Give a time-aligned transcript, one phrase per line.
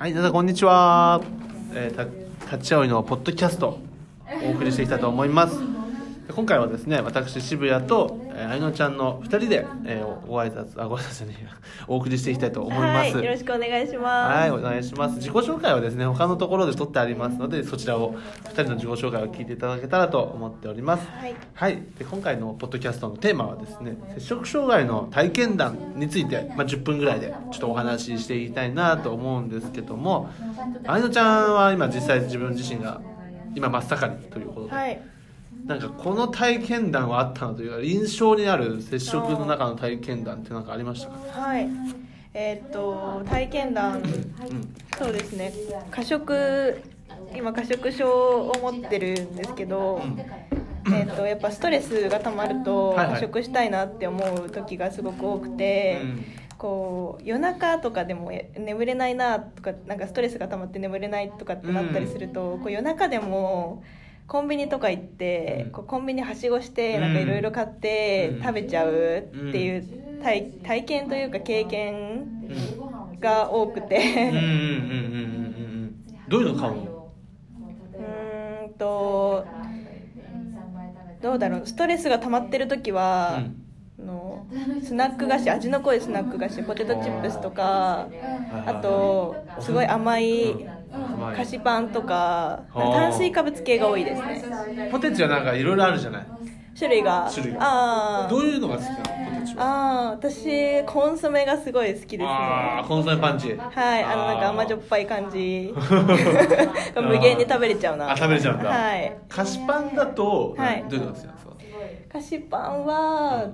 [0.00, 1.20] はい、皆さんこんにちは。
[1.74, 2.04] えー、た
[2.56, 3.78] 立ち会いのポッドキャスト
[4.42, 5.69] お送りしていきたいと思います。
[6.30, 11.34] で今回はですね、私渋谷と、えー、愛乃ちゃんの二人で、えー、お挨拶あご挨拶に
[11.88, 13.16] お送りしていきたいと思います。
[13.16, 14.38] はい、よろしくお願いします。
[14.38, 15.16] はい、お願いします。
[15.16, 18.14] 自己紹介はですね、他のところで取ってありますので、そちらを
[18.44, 21.08] 二人の自己紹介を聞いていただけたらと思っております。
[21.10, 30.30] はいはい、で今回のポッドキャストのテーマはですね、摂食障害の体験談について、まあ、10分ぐらいでちょっとお話ししていきたいなと思うんですけども、
[30.86, 33.00] 愛乃ちゃんは今実際自分自身が
[33.56, 35.02] 今真っ盛りということで、はい。
[35.66, 41.40] なんかこの体験談はあったのというか、印象にある摂食の中の体験談って何かありましたか？
[41.40, 41.68] はい。
[42.34, 44.04] えーっと体験談、うん
[44.98, 45.52] そうですね。
[45.90, 46.80] 過食
[47.34, 50.02] 今過食症を持ってるんですけど、
[50.86, 56.00] えーっとやっぱストレスが溜まると過食したいなって思う時がすごく多くて。
[56.02, 56.24] うん
[56.60, 63.82] こう夜中とかでもえ眠れないなとかなんかストレスが溜まって眠れないとかってなったりすると、こう夜中でも
[64.30, 65.72] コンビニとか行って、うん。
[65.72, 68.42] こうコンビニはしごしてうんなんかいろいろ買ってうん。
[68.42, 69.84] 食べちゃうっていう
[70.22, 74.46] 体体験というか経験が多くうんうんうんうんてうんう
[75.86, 76.04] ん。
[76.28, 76.80] どういうの買うの？
[78.68, 79.44] んと
[81.20, 81.66] どうだろう。
[81.66, 84.46] ストレスが溜まってる時は、あの
[84.82, 88.08] スナック菓子味の濃いスナック菓子ポテトチップスとか
[88.64, 90.79] あとすごい甘い甘い
[91.36, 94.88] 菓子パンとか炭水化物系が多いですね。
[94.90, 96.26] ポテチはなんかいろいろあるじゃない？
[96.76, 97.28] 種類が。
[97.32, 97.60] 種類が。
[97.62, 98.28] あー。
[98.30, 100.10] どういうのが好きなのポテチは？
[100.10, 102.84] あー私コンソメがすごい好きですね。
[102.88, 103.56] コンソメパンチ。
[103.56, 105.72] はいあのなんか甘じょっぱい感じ。
[105.74, 108.10] ー 無限に食べれちゃうな。
[108.12, 108.68] あ食べれちゃうんだ。
[108.70, 109.16] はい。
[109.28, 110.84] 菓子パンだと、はい。
[110.88, 111.52] どういうのが好きなんですか？
[112.12, 113.46] 菓子パンは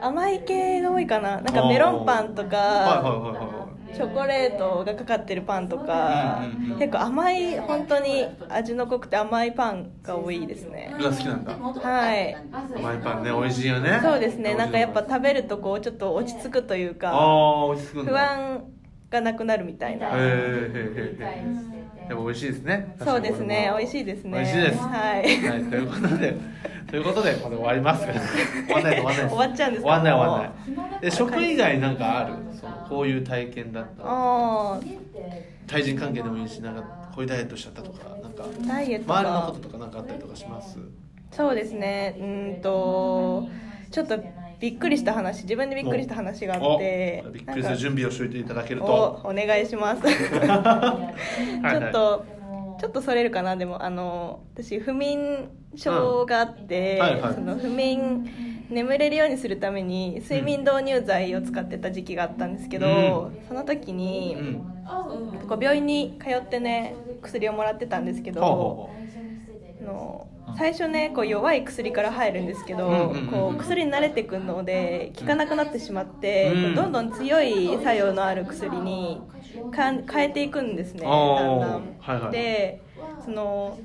[0.00, 1.36] 甘い系が多いかな。
[1.36, 3.61] なんかメロンパンとか、はいはいはいは
[3.94, 6.42] チョコレートがかかってるパンとか、
[6.78, 10.94] 結構甘い本当に味の濃くて甘いパンが多いですね。
[10.98, 11.52] いが好きなんだ。
[11.52, 12.38] はい。
[12.78, 14.00] 甘いパンね美味しいよね。
[14.02, 14.54] そうですね。
[14.54, 18.64] なんかやっぱあ食べるとこうちょっと落ち着くというかあー美味しく不安
[19.10, 20.06] がなくなるみたいな。
[20.08, 21.71] へえへえへえ
[22.08, 26.36] でも美味しいですねそうですね美味しいですね美味しいですはい、はい、ということで、
[26.90, 28.20] ということで、これ終わりますから。
[28.20, 29.28] 終わんないと終わんない。
[29.28, 29.88] 終わっちゃうんですか？
[29.88, 31.00] 終わんない終わんない。
[31.00, 34.02] で、食以外なんかある、その、こういう体験だった。
[34.04, 34.80] あ
[35.66, 38.42] 対人関係でもいいし、なんか、こういうダイエットしちゃったとか、なんか。
[38.42, 40.78] ーダイエット周りのこかととか、なんかあったりとかします？
[41.30, 43.48] そうですねうーんと
[43.90, 44.18] ちょっと
[44.62, 49.20] びっくりした話自分でびっくりした話があっておびっくりする準備をしておいていただけるおと。
[49.24, 50.02] お願いします。
[50.06, 52.24] はいちょっと、
[52.80, 57.00] ちょっとそれるかなでもあの私不眠症があって、うん。
[57.00, 57.34] はいはい。
[57.34, 58.30] その不眠
[58.70, 64.62] 眠れるようにするために睡眠導入剤を使ってた時期があったんですけど、うその時に、うん。
[65.48, 69.21] こう病院に通ってね薬をもらってたんですけど、ほうほうほあ
[69.82, 79.20] の最初ねこう弱い薬から入るんですけど、こう薬に慣れてくるので効かなくなってしまって、どんどん強い作用のある薬に
[79.74, 82.30] かん変えていくんですねだんだん。
[82.30, 82.80] で
[83.24, 83.78] その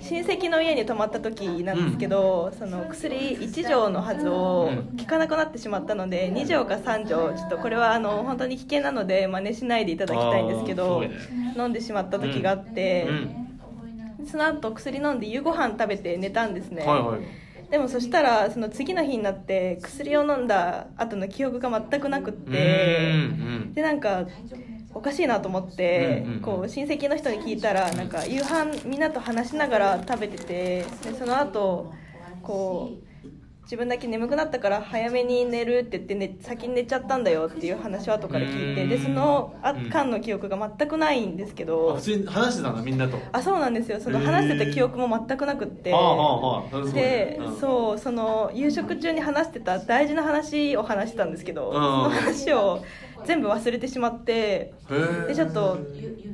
[0.00, 11.02] 親戚の家に泊まった時なんですけど、その薬1錠のはずをうん効かなくなってしまったので2錠か3錠ちょっとこれはあの本当に危険なので真似しないでいただきたいんですけど
[11.56, 13.08] 飲んでしまった時があって。
[14.22, 14.26] うん。
[14.26, 17.20] その後薬飲んで夕ご飯食べて寝たんですね、はいはい。
[17.70, 23.32] でもそしたらその次の日になって薬を飲んだ後の記憶が全くなくってう
[23.70, 24.26] んでなんか
[24.94, 31.94] おかしいなと思って、こう親戚の人に聞いたらなんか夕飯みんなと話しながら食べててでその後
[32.42, 33.11] こう
[33.72, 39.88] 自分だけ眠くなったから早めに寝るって言って、ね、先に寝ちゃったんだよっていう話を後から聞いてでそのあうん。
[39.88, 43.16] 間の記憶が全くないんですけあど普通に話してたんだ、みんなと？
[43.32, 43.98] あそうなんですよ。
[43.98, 45.90] その話してた記憶も全くなくって。
[46.92, 47.56] で、うん。
[47.56, 51.72] そうその夕食中に話してた大事な話を話してたんですけど、ん。
[51.72, 52.84] その話を
[53.24, 54.74] 全部忘れてしまって
[55.26, 55.78] でちょっと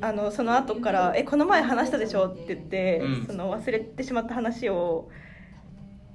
[0.01, 3.27] あのその後から「えこの前話したでしょ?」って言って、うん。
[3.27, 5.09] その忘れてしまった話を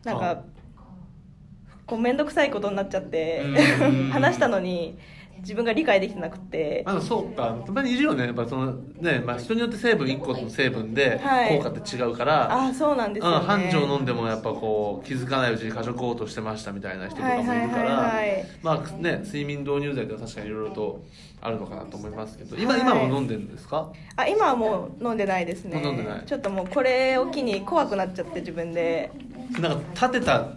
[0.04, 0.44] なんあか
[1.85, 4.09] こう面倒くさいことになっちゃってうん。
[4.12, 4.97] 話したのに
[5.39, 6.83] 自分が理解できてなくて。
[6.85, 7.57] あのそうか。
[7.65, 8.27] たまにいるよね。
[8.27, 8.71] やっぱその
[9.01, 11.57] ね、まあ、人によって成分1個の成分ではい。
[11.57, 18.45] 効果って違うから、ああそうなんですよ、ね、うん、半錠飲んでもやっぱこう気づかないうちに過食嘔吐してましたみたいな人とかもいるから、はいはいはいはい。
[18.62, 21.03] まあね睡眠導入剤って確かにいろいろと
[21.41, 22.81] あるのかなと思いますけど今,、はい。
[22.81, 23.91] 今も飲んでるんですか？
[24.15, 25.81] あ今はもう飲んでないですね。
[25.83, 26.24] 飲んでない。
[26.25, 29.12] ちょっともうこれを機に怖くなっちゃって自分で。
[29.59, 30.47] なんか立てた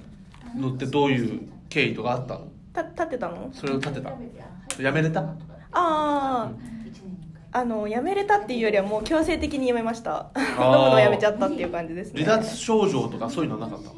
[0.56, 2.48] のってどういう経緯とかあったの？
[2.72, 3.50] た立ってたの？
[3.52, 4.12] それを立てた？
[4.82, 5.20] やめれた？
[5.20, 5.34] あ
[5.72, 6.50] あ
[7.52, 10.30] あのやめれたっていうよりはもう強制的にやめました。
[10.36, 12.22] 飲むーのをやめちゃったっていう感じですね。
[12.24, 13.90] 離脱症状とかそういうのはなかった？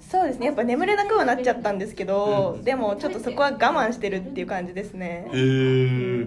[0.00, 0.46] そうですね。
[0.46, 2.64] やっぱ眠れなくはなっちゃったんですけど、うん。
[2.64, 5.28] でもちょっとそこは我慢してるっていう感じですね。
[5.32, 6.26] へえ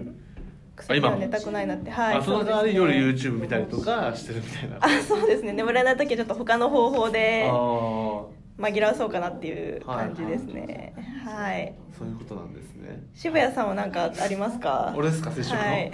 [0.76, 1.90] 薬は寝たくないなって。
[1.90, 4.78] はいあその代わり夜 YouTube 見たりとかしてるみたいな。
[4.82, 5.52] あそうですね。
[5.52, 7.44] 眠れない時はちょっと他の方法で
[8.58, 10.94] 紛らわそうかなっていう感じですね。
[11.24, 13.02] はい、そういうことなんですね。
[13.14, 14.94] 渋谷さんは何かありますか？
[14.96, 15.92] 俺ですか接触の、はい、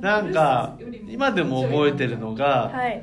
[0.00, 0.78] なんか
[1.08, 3.02] 今でも覚えてるのが、はい、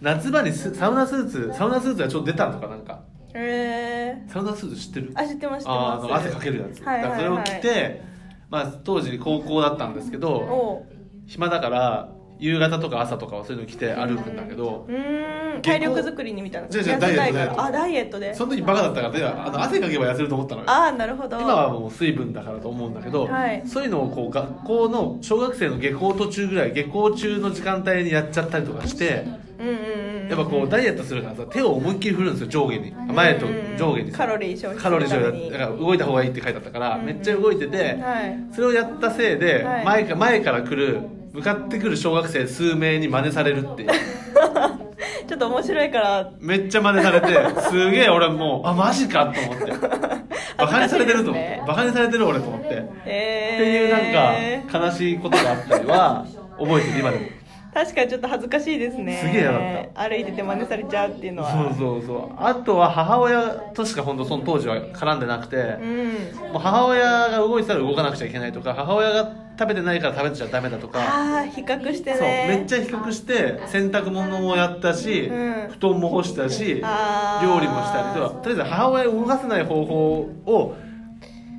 [0.00, 3.02] 夏場にスサウナスーツサウナスーツがちょっと出たのとかなんか。
[3.36, 5.12] えー、サウナスーツ知ってる？
[5.16, 7.18] あ知ってますあーあの汗かけるやつ、はいはいはい。
[7.18, 8.02] それを着て、
[8.48, 10.86] まあ、当時高校だったんですけどお
[11.26, 16.68] 暇だから夕方とか朝とかはそういうの着て歩くんだけどうーん体力作りにみたいな。
[16.68, 17.56] 違う違う痩せたいダイエット。
[17.56, 18.34] からあダイエットで。
[18.34, 20.70] その時バカだったからであの汗かけば痩せると思ったのよ。
[20.70, 21.38] ああなるほど。
[21.38, 23.62] 今はもう水分だからと思うんだけど、はい。
[23.66, 29.24] そういうのをこう学校の小学生の下校途中ぐらい下校中の時間帯にやっちゃったりとかして
[29.58, 32.92] うんうんうんやっぱこうダイエットするからさ手を思いっきり振るんですよ上下に。
[32.92, 33.46] 前と
[33.78, 34.10] 上下に。
[34.10, 37.04] さカロリー消費カロリー消費だから動いた方がいいって書いてあったから、うん。
[37.04, 38.54] めっちゃ動いてて、はい。
[38.54, 39.84] それをやったせいで、はい。
[39.84, 41.00] 前か前から来る
[41.34, 43.90] 向かってくる小学生数名に真似されるっていう。
[45.26, 46.30] ちょっと面白いから。
[46.38, 49.72] めっちゃ真似されてすげえ俺もうあマジかと思って。
[50.56, 51.64] バカにされてると思って、ね。
[51.66, 56.24] バカにされてる俺と思って、えっていうー、なんか悲しいことがあったりは
[56.56, 57.24] 覚えてる今でも
[57.74, 59.16] 確かにちょっと恥ずかしいですね。
[59.16, 60.08] すげえ嫌だった。
[60.08, 61.52] 歩いてて真似されちゃうっていうのは。
[61.52, 62.06] そうそう。
[62.06, 66.52] そうあとは母親としか本当その当時は絡んでなくて、うん。
[66.52, 75.70] もう母親が動いてたら動かなくちゃいけないとか母親が食べてないから食べちゃダメだとかああ比較してそうねめっちゃ比較して洗濯物もやったし、うん。
[75.72, 78.40] 布団も干したし料理もしたりとか。
[78.42, 80.76] とりあえず母親を動かせない方法を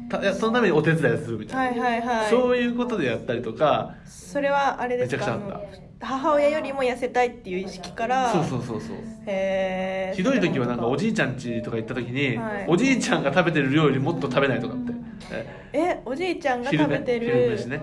[0.10, 2.30] たいやそのためにお手伝いするみたいな、はいはいはい。
[2.30, 5.18] そういうことでやったりとかそれはあれですか？
[5.18, 8.98] めちゃくちゃあっあの母親よりも痩せたいっていう意識からそうそうそうそう。
[10.14, 12.66] ひどい時はなんかおじいちゃん家とか行った時に、はい。
[12.68, 14.94] おじいちゃんが食べてる料理もっと食べないとかって。
[15.74, 17.82] ええおじいちゃんが昼食べて昼る飯ね。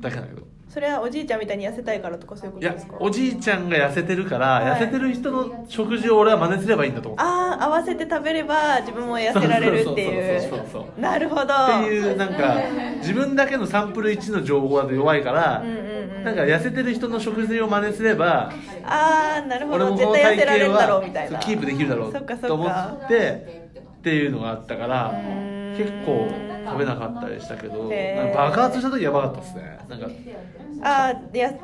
[0.00, 2.96] だけだけどそれはおじいちゃんみたいに痩せたいからとかそういうことですか？
[2.98, 4.64] おじいちゃんが痩せてるから、はい。
[4.72, 7.24] 痩せてる人の食事を俺は真似すればいいんだと思って。
[7.24, 11.00] ああ合わせて食べれば自分も痩せられるっていそうそうそうそうう。
[11.00, 11.42] なるほど。
[11.42, 11.46] っ
[11.84, 12.56] ていうなんか
[13.00, 16.24] 自分だけのサンプル1の情報だと弱いから、うんうんうん。
[16.24, 18.50] なんか痩せてる人の食事を真似すれば
[18.84, 21.38] ああなるほ俺ど絶対痩せられるだ型はろうみたいな。
[21.38, 25.12] キープできるだろうと思ってっていうのがあったから
[25.76, 26.28] 結構
[26.66, 28.24] 食べなかったりしたけどへー。
[28.24, 29.78] なんか爆発した時やばかったですね。
[29.88, 30.06] なんか
[30.84, 31.14] ああ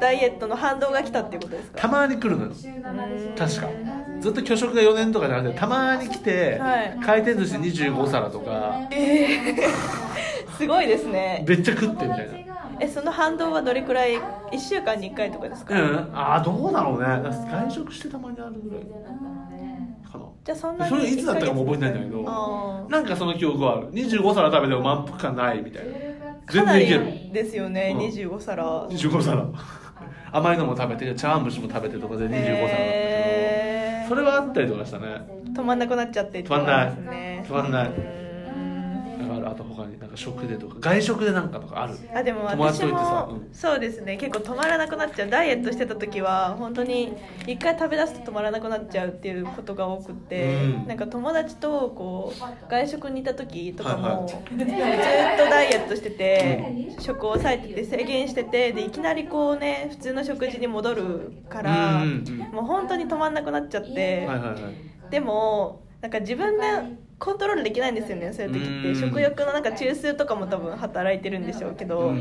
[0.00, 1.78] ダイエットの反動が来たっていうことですか？
[1.82, 2.52] たまに来るのよ。
[3.36, 3.68] 確か。
[4.20, 6.98] ずっと拒食が4年とかじゃなくてたまに来て、はい。
[7.00, 8.80] 回転寿司25皿とか。
[8.90, 9.38] ええ
[10.56, 11.44] すごいですね。
[11.48, 12.48] めっちゃ食ってみたいな。
[12.80, 14.16] えその反動はどれくらい
[14.52, 16.10] ？1週間に1回とかですか、うん。
[16.14, 17.06] ああどうだろうね。
[17.50, 18.84] 外食してたまにあるぐらい
[20.44, 23.92] じゃあそんなにそれいつだったかも覚えてないんだけどなんかその記憶はある。
[23.92, 25.92] 25皿食べても満腹感ないみたいな。
[26.46, 27.04] かな全然いける。
[27.04, 28.00] りですよね、うん。
[28.06, 28.88] 25皿。
[28.88, 29.46] 25皿。
[30.32, 34.08] 甘いのも食べて茶碗蒸しも食べてとかで25皿だったけど。
[34.08, 35.06] それはあったりとかしたね。
[35.52, 36.92] 止まんなくなっちゃって止まんない。
[37.42, 38.27] 止まんない
[39.58, 41.94] と他になんか食でとか外食でなんかとかある。
[42.14, 44.16] あでも私と行ってさもそうですね。
[44.16, 45.28] 結構止まらなくなっちゃう。
[45.28, 47.12] ダイエットしてた時は本当に
[47.46, 50.86] 一回食べ出すと止まらなくなっちゃうっていうことが多くて、うん。
[50.86, 62.54] なんか友達とこう外食にいた時とかも、ずっとダイエットしてて、食を抑えてて制限しててでいきなりこうね普通の食事に戻るから、うんうんうん。
[62.54, 65.10] もう本当に止まんなくなっちゃって、はいはいはい。
[65.10, 66.64] でもなんか自分で
[67.18, 68.88] コントロールできないんですよねそういう時って。
[68.88, 68.94] うん。
[69.00, 72.12] 食欲のなんか中枢とかも多分働いてるんでしょうけど、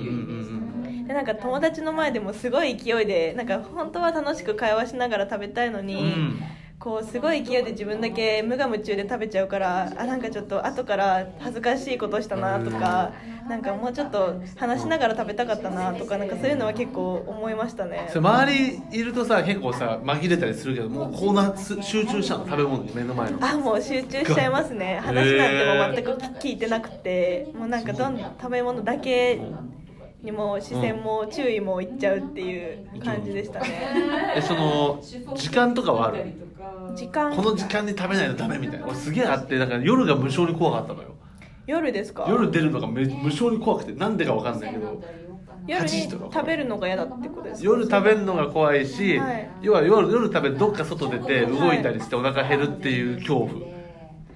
[1.08, 6.40] でなんか友達の前でもすごい勢いでなんか本当は楽しく会話しながら食べたいのに、うん
[6.80, 13.14] こうすごい勢いで自分だけ無我夢中で食べちゃうからあなんかちょっと後から恥ずかしいことしたなとか、
[13.50, 18.08] なんかもうちょっと話しながら食べたかったなとかなんかそういうのは結構思いましたね。
[18.14, 23.40] 周りいるとさ結構さ紛れたりするけどもうこうなす集中したの食べ物に目の前の。
[23.42, 25.00] あもう集中しちゃいますね。
[25.04, 29.42] 話なんてもう全く聞いてなくてもうなんかどんどん食べ物だけ
[30.22, 33.68] にも視線も注意もいっちゃうっていう感じでしたね。
[34.36, 35.00] えその
[35.36, 36.47] 時間とかはある？
[36.96, 38.86] 時間この時間に食べないとダメみたいな。
[38.88, 41.16] 俺すげえあってだから夜が無性に怖かったのよ。
[41.66, 42.26] 夜ですか？
[42.30, 45.04] 夜出るのがめ無性に怖くてなんでかわかんないけど。
[45.68, 47.70] 8夜に食べるのが嫌だってことですか？
[47.70, 49.50] 夜食べるのが怖いし、はい。
[49.62, 53.77] 要は夜夜食べてどっか外出て動いたりしてお腹減るっていう恐怖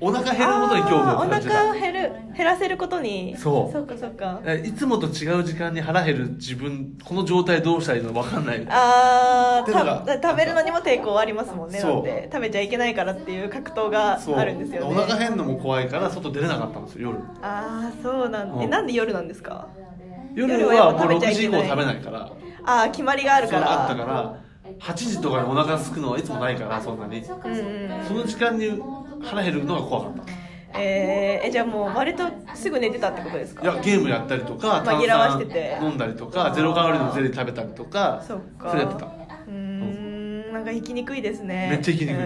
[0.03, 1.53] お腹減ることに恐怖をお感じた。
[1.57, 3.35] 腹を減る減らせることに。
[3.37, 3.71] そう。
[3.71, 4.41] そうかそうか。
[4.45, 8.65] えいつもと違う時間に腹減る自分この状態どうしたらいいの分かんない。
[8.67, 10.29] あっていうのがーた。
[10.29, 11.79] 食べるのにも抵抗ありますもんね。
[11.79, 11.93] そう。
[11.93, 14.35] だって食べちゃいけないからっていう格闘がそう。
[14.37, 14.87] あるんですよね。
[14.89, 17.19] お腹減るのも怖いから外出れなかったんですよ夜。
[17.43, 18.61] ああそうなんうん。
[18.63, 19.67] えなんで夜なんですか？
[20.33, 21.61] 夜夜はもう6ぱ食べちゃいけない。
[21.61, 22.31] 時以降食べないから。
[22.63, 24.35] ああ決まりがあるかそうらあったから
[24.79, 27.23] 8時とかにお腹空くのはいつもないからそんなに。
[27.23, 28.17] そうんうん。
[28.17, 28.67] の時間に
[29.23, 30.23] 腹減るのが怖かった。
[30.79, 32.23] えー、えじゃあもう割と
[32.55, 33.63] すぐ寝てたってことですか？
[33.63, 35.77] いやゲームやったりとか炭紛らわし酸てて。
[35.81, 38.73] 飲んだりとかゼロカロリーのゼリー食べたりとかそっか。
[38.73, 39.05] れやってた。
[39.05, 41.67] うーんなんか引きにくいですね。
[41.71, 42.23] めっちゃ生きにくい。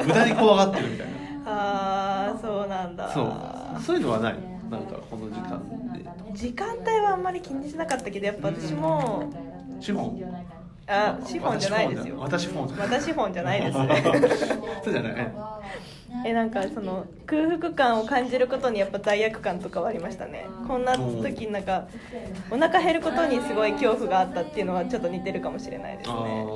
[0.00, 0.06] うん。
[0.08, 1.12] 無駄に怖がってるみたいな。
[1.50, 3.08] ああそうなんだ。
[3.08, 3.80] そう。
[3.80, 4.34] そういうのはない。
[4.70, 6.04] なんかこの時間で。
[6.36, 9.24] 時間帯はあんまり気にしなかったけどやっぱ私も
[9.80, 10.44] シフォン。
[10.88, 12.16] あシフォンじゃないですよ。
[12.18, 12.88] 私フォンじゃない。
[13.00, 14.48] 私シフォンじゃないです。
[14.84, 15.14] そうじゃない。
[15.14, 15.32] ね
[16.24, 20.46] えなんかその空腹感を感じることにやっぱ罪悪感とかはありましたね。
[20.66, 21.86] こんな時なんか
[22.50, 26.46] お腹減ることにすごい恐怖があったっていうのはちょっと似てるかもしれないですあね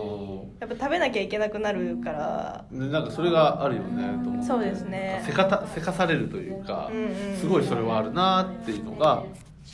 [0.60, 2.64] やっぱ食べなきゃいけなくなるから。
[2.70, 4.46] なんかそれがあるよねと思って。
[4.46, 5.22] そうですね。
[5.26, 7.36] せかたせかされるというか、うんうん。
[7.36, 9.24] すごいそれはあるなっていうのが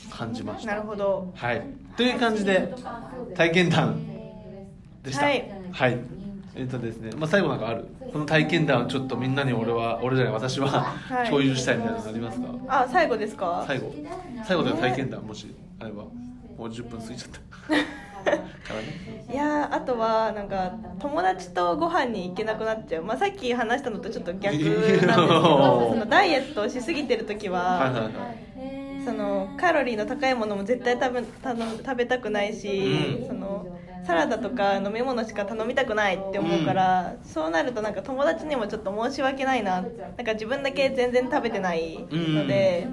[0.09, 0.71] 感じました。
[0.71, 1.31] なるほど。
[1.35, 1.63] はい。
[1.95, 2.73] という感じで
[3.35, 4.01] 体験談
[5.03, 5.25] でした。
[5.25, 5.51] はい。
[5.71, 6.18] はい
[6.59, 7.85] えっとですね、まあ、最後なんかある？
[8.11, 10.93] この体験談をちょっとみんなに俺は俺じゃない私は、
[11.25, 11.29] い。
[11.29, 12.47] 共有したいみたいなのありますか？
[12.67, 13.63] あ最後ですか？
[13.65, 13.93] 最後。
[14.45, 15.21] 最後で体験談。
[15.21, 15.47] もし
[15.79, 16.03] あれば。
[16.03, 16.11] も
[16.65, 17.39] う10分過ぎちゃった。
[17.69, 18.33] か
[18.73, 19.25] らね。
[19.31, 25.13] いやーあとはなんか友達とご飯に行けなくなっちゃう、まあ、さっき話したのとちょっと逆なんですけど
[25.93, 28.11] そのダイエットをしすぎてる時は、はいはいはい
[29.05, 33.27] そのカロリーの高いものも絶対食べ食べたくないし、うん。
[33.27, 39.81] そのサラダとか飲み物しか頼みたくないって思うから、そうなるとなんか友達にもちょっと申し訳ないな。
[39.81, 39.91] なん
[40.25, 42.87] か自分だけ全然食べてないので、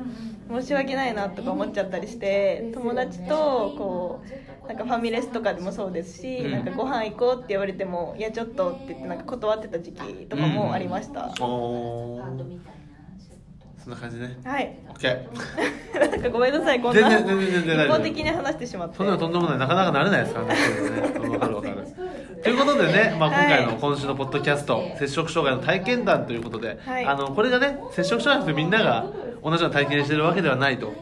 [0.51, 4.21] 申し訳ないなとか思っちゃったりして友達とこ
[4.65, 6.51] うなんかファミレスとかでもそうですし、うん。
[6.53, 12.59] なんかご飯行こうって言われてもいやちょっとって言ってなんか断ってた時期とかもありました、おー
[13.87, 14.37] そんな感じね。
[14.45, 14.77] はい。
[14.99, 17.09] OK なんかごめんなさいこんな。
[17.09, 18.97] 全然全然全然一方的に話してしまって。
[18.97, 19.59] そんなのとんでもない。
[19.59, 20.55] なかなかなれないですからね。
[21.31, 21.77] わかるわかる。
[22.43, 27.07] ということでね、まあ、今回のはい今週のポッドキャスト、摂食障害の体験談ということで、はい。
[27.07, 29.07] あのこれがね摂食障害ってみんなが
[29.45, 30.87] 同じような体験してるわけではないと。
[30.87, 30.97] はい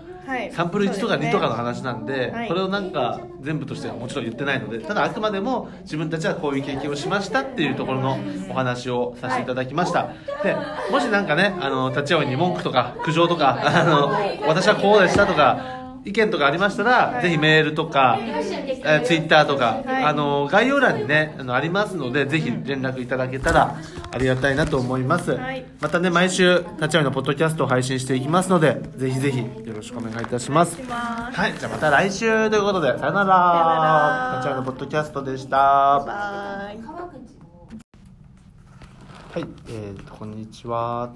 [0.53, 2.49] サンプル1とか2とかの話なんではい。
[2.49, 8.19] それをなんか全部としてはもちろん言ってないのでただあくまでも自分たちはこういう経験をしましたっていうところの
[8.51, 10.57] お話をさせていただきました、で
[10.91, 14.11] もしなんかねあの立ち会いに文句とか苦情とかあの
[14.49, 17.23] 私はこうでしたとか意見とかありましたら、はい。
[17.23, 20.05] ぜひメールとか、えー、ツイッターとか、はい。
[20.05, 23.79] あの概要欄にねあのありますのでぜひ連絡いただけたら
[24.11, 25.65] ありがたいなと思います、はい。
[25.81, 30.77] またね毎週立ち会いのポッドキャストを配信していきますのでぜひぜひよろしくお願いいたします。
[30.83, 34.35] はい、じゃあまた来週ということで、さよなら。
[34.39, 35.57] 立ち会いのポッドキャストでした。
[35.57, 36.77] バはイ
[39.41, 41.13] い、えーと、こんにちは。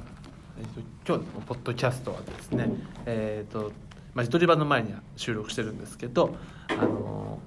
[0.59, 0.64] えー
[1.07, 2.68] と、今日のポッドキャストはですね、
[3.07, 3.71] えーと、
[4.18, 6.34] まあ、一人版の前に収録してるんですけど、
[6.66, 7.38] あの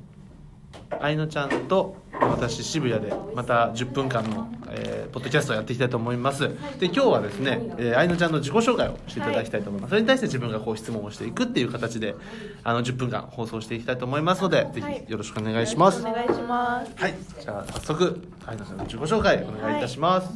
[0.90, 6.48] ー、愛乃ちゃんと私渋谷でまた10分間の、えーポッドキャストをやっていきたいと思います。
[6.80, 12.16] で今日はですね、えー、愛乃ちゃんの自己紹介をしていただきたいと思います、それに対して自分がこう質問をしていくっていう形で
[12.64, 15.04] あの10分間放送していきたいと思いますのでぜはい。
[15.06, 16.00] ひよろしくお願いします。
[16.00, 16.94] お願いします。
[16.96, 20.30] はい、じゃあ早速愛乃ちゃんの自己紹介お願いいたします、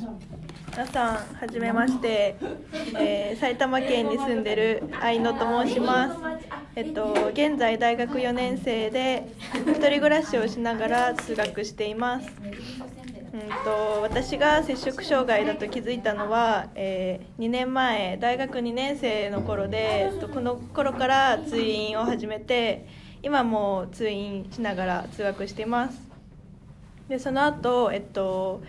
[0.75, 2.36] 皆さんはじめまして、
[3.00, 6.20] えー埼玉県に住んでる愛野と申します。
[6.75, 12.27] えっと現在大学4年生で一人暮らしをしながら通学しています。
[12.27, 22.86] うんと私が摂食障害だと気づいたのは、え2年前大学2年生の頃で、えっとこの頃から通院を始めて
[23.24, 26.01] 今も通院しながら通学しています。
[27.08, 28.62] でその後えっと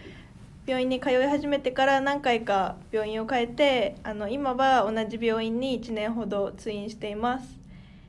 [0.66, 7.56] 病院に通い始めてから何回か病院を変えてあの今は同じ病院に1年ほど通院しています、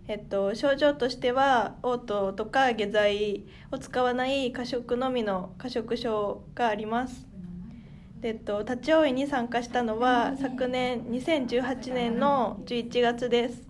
[0.08, 7.28] えっと、症状としては嘔吐とか下剤を使わない過食のみの過食症があります。
[8.22, 13.62] で、えっと、立ち会いに参加したのは昨年2018年の11月です。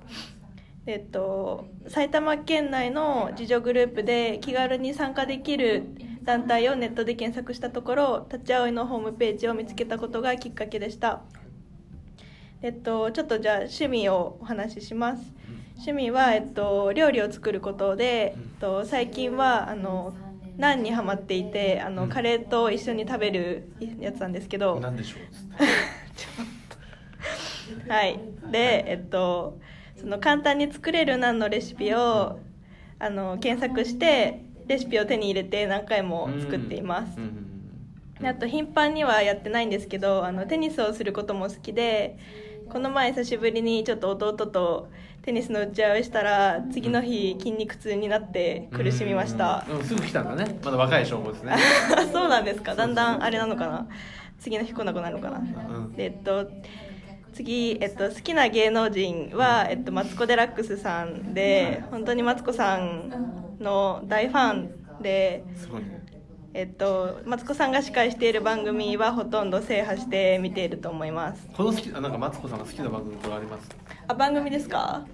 [0.85, 5.83] えっと、埼玉県内の自助グループで気軽に参加できる
[6.27, 11.21] 団体をネットで検索したところ立ち会いのホームページを見つけたことがきっかけでした、
[12.61, 15.23] えっと、ちょっとじゃあ趣味をお話しします。
[15.75, 20.17] 趣味は、えっと、料理を作ることで、えっと、最近はあの
[20.57, 25.17] ナンにハマっていてあのカレーと一緒に食べるやつなんですけど、なんでしょ
[27.87, 28.19] う はい。
[28.51, 29.59] でえっと
[29.95, 32.39] その簡単に作れるナンのレシピを
[32.99, 37.17] あの検索してレシピを手に入れて何回も作っています、
[38.23, 42.17] あと頻繁にはやってないんですけどあのテニスをすることも好きで
[42.69, 44.89] この前久しぶりにちょっと弟と
[45.21, 49.65] テニスの打ち合わせしたら次の日筋肉痛になって苦しみました。
[49.69, 50.57] うんうんすぐ来たんだね。
[50.63, 51.55] まだ若い証拠ですね。
[52.11, 52.75] そうなんですか。
[52.75, 53.87] だんだんあれなのかな。
[54.39, 55.93] 次の日来なくなるのかな、ん。
[55.93, 56.49] でえっと
[57.37, 65.43] 次、えっと、好きな芸能人は、えっと、マツコ・デラックスさんで本当にマツコさんの大ファンで
[66.53, 71.47] えっと、マツコさんが司会している番組はほとんど制覇して見ていると思います。
[71.55, 73.69] この好きあなんかマツコさんが好きな番組とかあります？
[74.07, 75.05] あ番組ですか？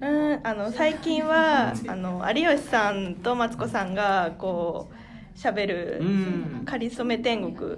[0.00, 4.94] うんあの最近はあの有吉さんとマツコさんがこう
[5.36, 7.76] 喋るうん「かりそめ天国」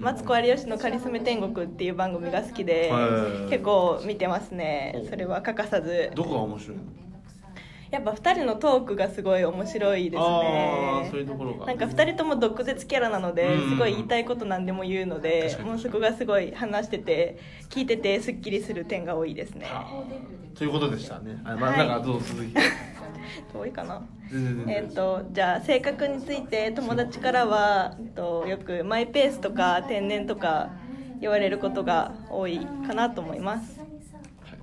[0.00, 3.50] マツコ有吉の「かりそめ天国」っていう番組が好きではい。
[3.50, 5.04] 結構見てますね。
[5.10, 6.10] それは欠かさず。
[6.14, 6.82] どこが面白いの？
[7.92, 11.02] やっぱ2人のトークがすごい面白いですあね。
[11.06, 11.66] あそういうところが。
[11.66, 13.70] なんか2人とも毒舌キャラなのでうん。
[13.70, 19.66] すごい言いたいこと何でも言うのでもうそこがすごい話してて聞いててすっきりする点が多いですね。
[20.54, 21.38] ということでしたね。
[21.44, 21.78] あまあはい。
[21.86, 22.54] なんかどうぞ続き
[23.54, 24.00] 多いかな
[24.32, 24.74] 全然全然。
[24.76, 30.70] えっとじゃあ性格について友達からは、えっと、よくマイペースとか天然とか
[31.20, 33.78] 言われることが多いかなと思います。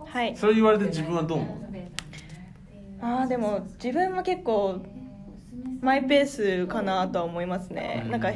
[0.06, 0.36] はい。
[0.36, 1.69] それ言われて自分はどう思う？
[3.02, 4.80] あーでも自分も結構
[5.82, 8.06] マイペースかなとは思いますね。
[8.10, 8.32] なんか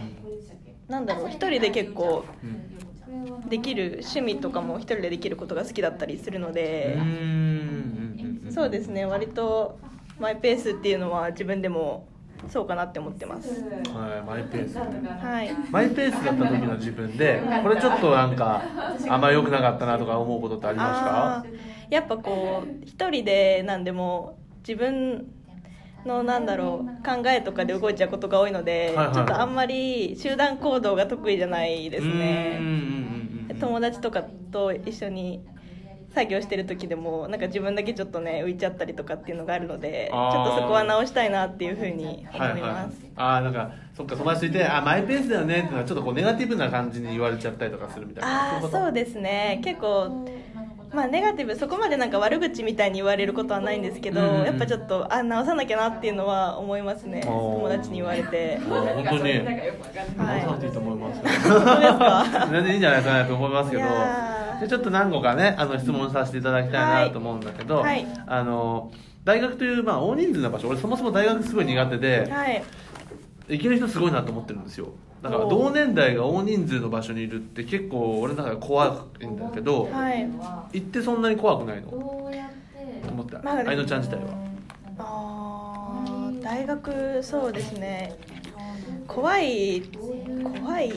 [0.87, 6.97] なんだろう一人で結構うんできる趣味とかも一人でできることが好きだったりするので。
[8.49, 9.79] そうですね割と
[10.19, 12.07] マイペースっていうのは自分でも
[12.49, 13.63] そうかなって思ってます。
[13.63, 14.77] はいマイペース。
[14.77, 15.51] はい。
[15.71, 18.61] マイペースだった時の自分でこれちょっとなんか
[19.09, 21.45] あんまり良くなかったなとか思うことってありますか
[21.89, 25.27] やっぱこう一人で何でも自分
[26.05, 32.59] のなんだろう考えとかで動いちゃうことが多いので、はいはいちょっとあんまり集団行動が得意じゃないですね。
[33.59, 35.41] 友達とかと一緒に
[36.13, 48.55] 作業してる時でもなんか自分だけちょっとね浮いちゃったりとかっていうのがあるのでちょっとそこは直したいなっていうふうに思はいいはいます、ああなんかそっか友達といてあマイペースだよねってのはちょっとこうネガティブな感じに言われちゃったりとかするみたいな。
[48.55, 49.59] ああそうですね。
[49.63, 50.27] 結構
[50.93, 58.59] まあネガティブそこまでなんか悪口みたいに言われることはないんですけど、うんうんやっぱちょっとあ直さなきゃなっていうのは思いますね友達に言われて。
[58.59, 59.21] 本当に。
[59.21, 59.45] はい
[60.17, 61.21] 直さなくていいと思います。
[61.49, 62.47] 本当ですか？
[62.51, 63.83] 全然いいんじゃないかなと思いますけど。
[64.61, 68.05] でちょっと何個かねあの質問させていただきたいなと思うんだけど、はい。
[68.27, 68.91] あの
[69.23, 70.67] 大学という、まあ、大人数の場所。
[70.69, 72.63] 俺そもそも大学すごい苦手ではい。
[73.49, 74.87] 行ける人すごいなと思ってるんですよ
[75.23, 80.29] だから同年代が大人数の場所にいるって結構俺の中で怖いんだけど、はい。
[80.73, 81.87] 行ってそんなに怖くないの？
[81.87, 81.95] と
[83.09, 84.23] 思った、まあ愛乃ちゃん自体は。
[84.99, 88.17] あー大学そうですね。
[89.07, 89.81] 怖い
[90.43, 90.91] 怖い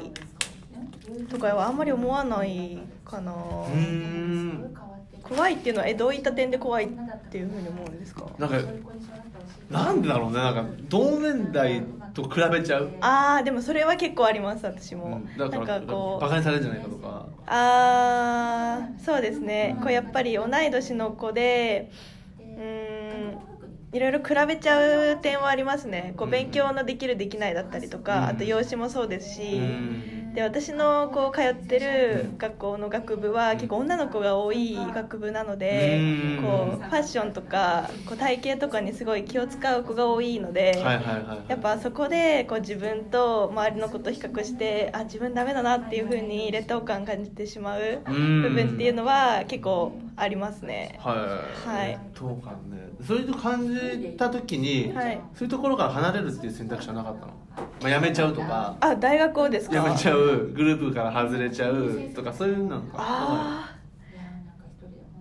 [1.28, 3.32] とかはあんまり思わないかな。
[3.32, 4.76] うーん
[5.28, 6.88] 怖いっていうのはえどういった点で怖いっ
[7.30, 8.26] ていうふうに思うんですか？
[8.38, 8.56] なんか
[9.70, 11.82] なんでだろうねなんか同年代
[12.14, 17.26] と比べちゃう、ああでもそれは結構あります私も、うん、なんかこうバカにされるんじゃないかとか。
[17.48, 19.76] ああそうですね。
[19.82, 21.90] こうやっぱり同い年の子で
[22.40, 23.38] うーん
[23.92, 26.14] いろいろ比べちゃう点はありますね。
[26.16, 26.30] こううん。
[26.32, 28.24] 勉強のできるできないだったりとか、うん。
[28.28, 35.98] あと容姿もそうですし、うんで私のこう通ってる学校の学部は結構女の子が多い学部なので
[36.36, 36.42] うん。
[36.42, 48.42] こうファッションとかこう体型とかにすごい気を使う子が多いので、はいはいはいやっぱそこでこう自分と周りの子と比較してあ自分ダメだなっていう風に劣等感感じてしまううん。
[48.42, 50.98] 部分っていうのは結構ありますね。
[50.98, 51.68] はい。
[51.68, 51.98] はい。
[52.18, 55.20] どうかねそういうと感じた時に、はい。
[55.34, 57.32] そういうところから離れるっていう選択肢はなかったの、
[57.82, 58.76] まあ、辞めちゃうとか。
[58.80, 59.82] あ大学をですか？
[59.82, 60.48] 辞めちゃう。
[60.54, 63.76] グループから外れちゃうとかそういうのかあ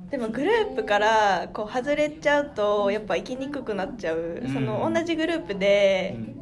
[0.07, 0.11] ー。
[0.11, 4.53] でもグループからこう外れちゃうとやっぱ行きにくくなっちゃう、うん。
[4.53, 6.35] その同じグループでうん。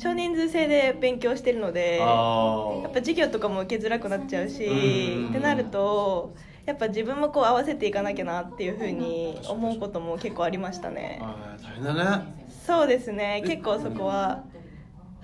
[0.00, 5.28] 少人数制で勉強してるのであやっぱ授業とかも受けづらくなっちゃうし、うん。
[5.30, 6.36] ってなると
[6.68, 11.18] やっぱ自分もこう合わせていかなきゃなっていうふうに思うことも結構ありましたね。
[11.62, 12.24] 大変だね。
[12.66, 13.42] そうですね。
[13.46, 14.44] 結構そこは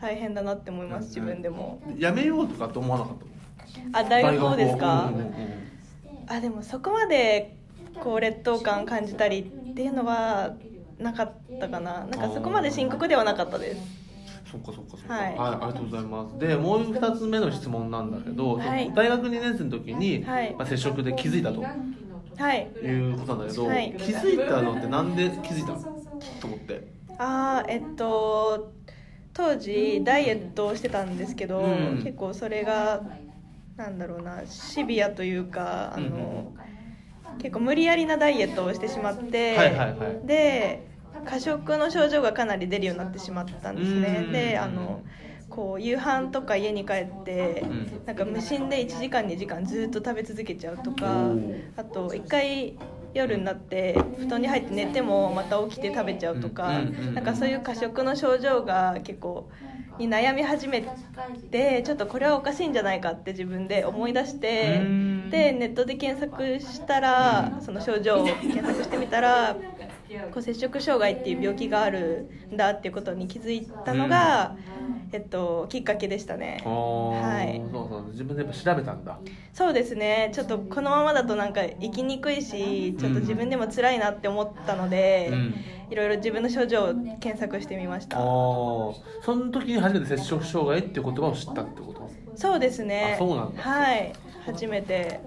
[0.00, 1.83] 大変だなって思います自分でも。
[1.98, 3.98] 辞めようとかって思わなかったの？
[3.98, 5.04] あ大学をですか？
[5.09, 5.35] うんうんうん
[6.26, 7.54] あでもそこまで
[8.02, 10.54] こう劣等感感じたりっていうのは
[10.98, 12.07] なかったかな。
[12.07, 14.04] なんかそこまで深刻ではなかったです
[14.55, 15.35] そっかそっかそっか、はい。
[15.37, 16.38] あありがとうございます。
[16.38, 18.93] でもう2つ目の質問なんだけど、はい。
[18.95, 20.55] 大学2年生の時に、はい。
[20.57, 21.62] まあ、接触で気づいたと。
[22.37, 22.71] はい。
[22.83, 23.93] いうことなんだけど、はい。
[23.99, 25.85] 気づいたのってなんで気づいたの？
[26.40, 26.95] と思って。
[27.19, 28.73] ああえっと
[29.33, 31.99] 当時ダイエットをしてたんですけど、うん。
[32.03, 33.03] 結構それが
[33.77, 36.55] なんだろうなシビアというかあの、
[37.38, 40.27] 結構無理やりなダイエットをしてしまって、はいはいはい。
[40.27, 40.93] で
[41.24, 44.22] 過食の症状がかなり出るようになってしまったんですね。
[44.26, 44.32] うん。
[44.32, 45.02] であの
[45.50, 48.06] こう夕飯とか家に帰って、ん。
[48.06, 51.30] なんか無心で1時間2時間ずっと食べ続けちゃうとか
[51.76, 52.76] あと1回
[53.14, 56.80] 夜になって布団に入って寝てもまた起きて食べちゃうとか、
[57.14, 59.48] なんかそういう過食の症状が結構
[59.98, 60.84] に悩み始め
[61.52, 65.30] てちょっとこれはおかしいんじゃないかって自分で思い出してうん。
[65.30, 69.56] でネットで検索したらその症状を検索してみたら
[70.33, 74.57] こう摂食障害っていう病気があるんだっていうことに気づいたのが、
[75.12, 76.61] えっと、きっかけでしたね。
[76.64, 77.61] はい。
[77.72, 78.05] そうそう。
[78.11, 79.18] 自分でやっぱ調べたんだ。
[79.53, 80.33] そうですね。
[80.35, 85.55] ちょっとこのままだとなんか生きにくいしちょっと自分でも辛いなって思ったので、うん。
[85.90, 88.18] いろいろ自分の症状を検索してみました。
[88.18, 88.94] ああそ
[89.37, 92.11] の時に初めて摂食障害っていう言葉を知ったってこと？
[92.35, 93.12] そうですね。
[93.14, 93.62] あそうなんだ。
[93.62, 94.12] はい。
[94.46, 95.20] 初めて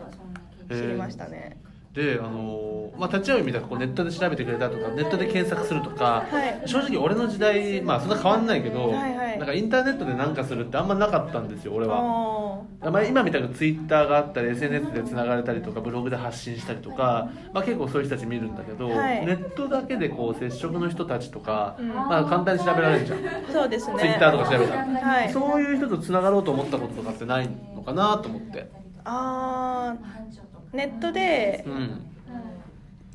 [0.69, 1.57] 知りましたね、
[1.97, 6.67] であのーまあ、立ち会いみたいなこうネットで調べてくれたとかネットで検索するとか、はい。
[6.67, 9.37] 正直俺の時代、まあ、そんな変わんないけど、はいはい。
[9.37, 12.63] なんかインターネットで何かするってあんまなかったんですよ俺は。
[12.81, 19.25] まあ、今みたいなツイッターがあったり SNS でつながれたりとかブログで発信したりとか、まあ、結構そういう人たち見るんだけど、はい。
[19.25, 21.89] ネットだけでこう接触の人たちとか、うん。
[21.89, 23.19] まあ、簡単に調べられるじゃん、
[23.51, 23.99] そうですね。
[23.99, 25.31] ツイッターとか調べたら、はい。
[25.31, 28.69] そういう人とつながろうと思ったこととかってないのかなと思って、
[29.09, 32.01] あーネットでうん、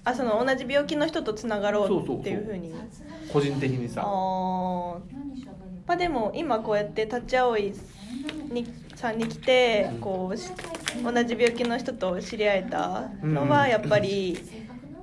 [0.05, 2.75] あその同じ病気の人とつながろそうっていうふうに。
[3.33, 4.03] 個人的にあさー。
[5.87, 7.73] まあでも今こうやって立ち会い
[8.53, 10.51] にさんに来てこうし
[11.03, 14.39] 同じ病気の人と知り合えたのはやっぱり、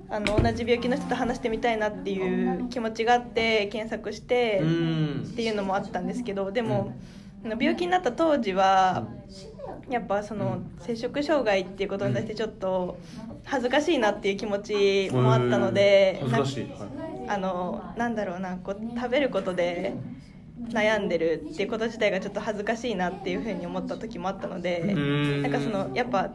[0.09, 5.27] あの同じ病気の人と話してみたいなっていう気持ちがあって検索してうん。
[5.27, 6.93] っていうのもあったんですけどでも、あの
[7.43, 9.07] 病気になった当時は
[9.89, 12.97] やっぱその摂食障害っていうことに対してちょっと
[13.45, 16.21] 恥ずかしいなっていう気持ちもあったので
[17.27, 19.93] あのなんだろうなこう食べることで
[20.67, 25.41] 悩んでるっていうこと自体がちょっと恥ずかしいなっていうふうに思った時もあったのでん。
[25.41, 26.29] なんかそのやっぱ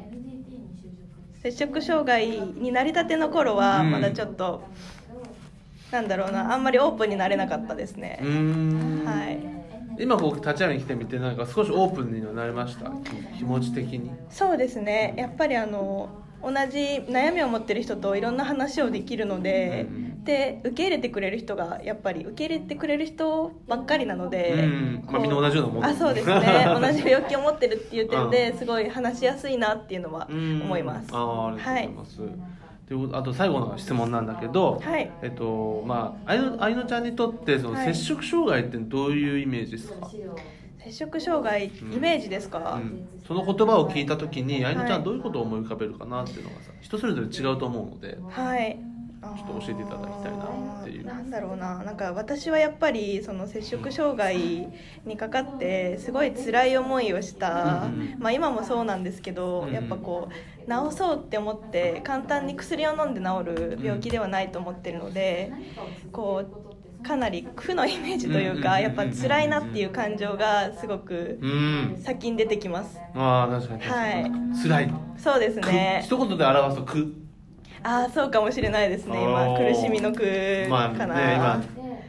[1.42, 3.90] 摂食障害になりたての頃はうん。
[3.90, 4.62] まだちょっと、
[5.90, 8.18] なんだろうなあんまりオープンになれなかったですね、
[9.04, 9.53] はい
[9.98, 12.90] 今こう立ち会いに来てみてなんか少しオープンにはなりました？
[12.90, 14.10] き気持ち的に。
[14.30, 15.14] そうですね。
[15.16, 16.08] やっぱりあの
[16.42, 16.78] 同じ
[17.08, 20.10] 悩みを持ってる人といろんな話をできるので、うん。
[20.24, 25.04] で受け入れてくれる人がやっぱり受け入れてくれる人ばっかりなので、うん。
[25.06, 26.66] まあみんな同じようなもんだあそうですね。
[26.80, 31.08] 同じ病気を持ってるっていう点ですごい話しやすいなっていうのはうん思います。
[31.12, 32.26] あーありがとうございます、とい
[32.88, 35.10] とあと最後の質問なんだけど、はい。
[35.22, 37.86] えっとまああいのあいのちゃんにとってそのはい。
[37.86, 40.10] 摂食障害ってどういうイメージですか、
[40.78, 43.08] 摂食障害イメージですか、うん。
[43.26, 44.76] その言葉を聞いた時にあい。
[44.76, 48.18] のちゃんははいどういうことを思い浮かべるかなっていうのがさ人それぞれ違うと思うので。
[48.28, 48.78] はい
[49.36, 50.44] ちょっと教えていただきたいな
[50.80, 51.06] っていう。
[51.06, 51.82] なんだろうな。
[51.82, 54.68] なんか私はやっぱりその摂食障害
[55.04, 65.52] にかかってすごい辛い思いをした、うんまあ、今もそうなんですけど、うんやっぱこう治そうって思って簡単に薬を飲んで治る病気ではないと思ってるので
[66.12, 66.44] こ
[67.00, 72.00] うかなり負のイメージというかうんやっぱ辛いなっていう感情がすごくうん。
[72.02, 72.98] 先に出てきます。
[73.14, 74.32] ああ確かにはい。
[74.62, 74.94] 辛い。
[75.18, 77.23] そうですくね一言で表すと苦
[77.84, 79.22] ああそうかもしれないですね。
[79.22, 80.22] 今苦しみの苦
[80.70, 81.64] まあかな、ね今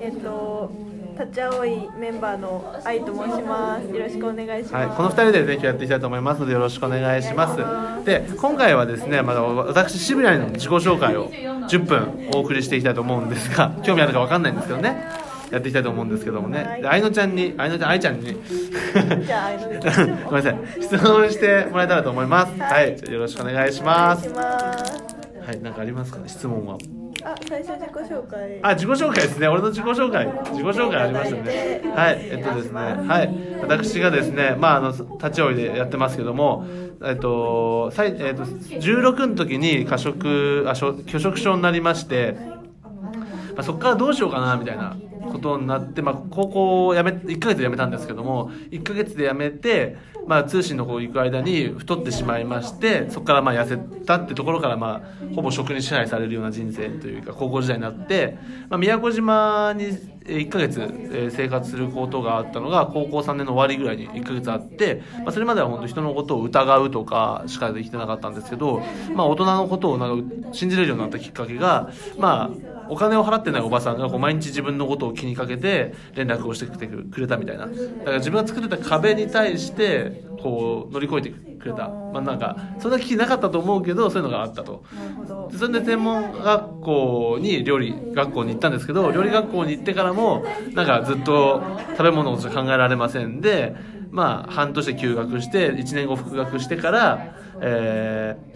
[0.00, 0.70] えっと
[1.18, 3.86] 立ち青いメンバーの愛と申します。
[3.86, 8.04] よろしくお願いします、はい、この2人でね今日やっていきたいと思いますのでよろしくお願いします。
[8.04, 15.06] で今回はですねまだ私渋谷の自己紹介を10分お送りしていきたいと思うんですが興味あるか分かんないんですけどね
[15.52, 16.78] やっていきたいと思うんですけどもね。
[16.80, 18.32] で愛乃ちゃんに愛乃ちゃん愛ちゃんに。
[20.26, 20.58] ごめんなさい。
[20.80, 22.58] 質問してもらえたらと思います。
[22.58, 22.94] ははい。
[22.94, 24.28] い、じゃあよろしくお願いします。
[24.30, 25.60] はい。
[25.60, 26.78] 何かありますかね質問は。
[27.24, 28.58] あ最初自己紹介。
[28.62, 29.46] あ自己紹介ですね。
[29.48, 30.26] 俺の自己紹介。
[30.26, 31.82] 自己紹介ありましたね。
[31.94, 32.18] はい。
[32.30, 32.80] えっとですね。
[32.80, 33.52] はい。
[33.62, 36.66] 私がですねまああの立ち追いでやってますけども
[37.04, 42.36] えっと最えっと16の時に過食あしょ拒食症になりまして、
[43.54, 44.96] まあ、そこからどうしようかなみたいな
[45.30, 59.86] ことになって、まあ、高校を辞め1ヶ月で辞めたんですけども1ヶ月で辞めて、まあ、通信の方行く間に太ってしまいましてそこからまあ痩せたってところから、まあ、ほぼ食に支配されるような人生というか高校時代になって、まあ、宮古島に
[60.24, 68.82] 1ヶ月生活することがあったのが高校3年の終わりぐらいに1ヶ月あって、まあ、それまでは本当人のことを疑うとかしかできてなかったんですけど、
[69.14, 72.50] まあ、大人のことをなんか信じれるようになったきっかけが、まあ、
[72.88, 77.66] お金を払ってないおばさんがこう毎日自分のことを気にかけて連絡をしてきてくれたみたいな。
[77.66, 80.11] だから自分が作ってた壁に対して
[80.42, 81.88] こう乗り越えてくれた。
[81.88, 84.82] まあなんかそんな気なかったと思うけどそういうのがあったと。
[85.56, 90.44] それで専門学校に料理学校に行ったんですけど料理学校に行ってからも
[90.74, 93.74] なんかずっと食べ物しか考えられませんで
[94.10, 98.52] まあ半年で休学して1年後復学してからえー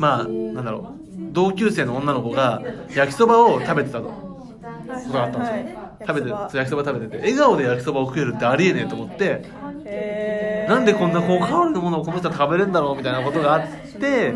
[0.00, 1.02] まあなんだろう。
[1.32, 2.62] 同級生の女の子が
[2.94, 4.08] 焼きそばを食べてたと。
[4.08, 5.76] ことがあったんですよ、はい。
[6.06, 9.44] 食べて焼きそば食べてて笑顔で焼きそばを食えるってありえねえと思って
[9.92, 10.70] えー。
[10.70, 13.62] なんでこんな高カロリーのものをこの人は食べれるんだろうみたいなことがあっ
[14.00, 14.34] て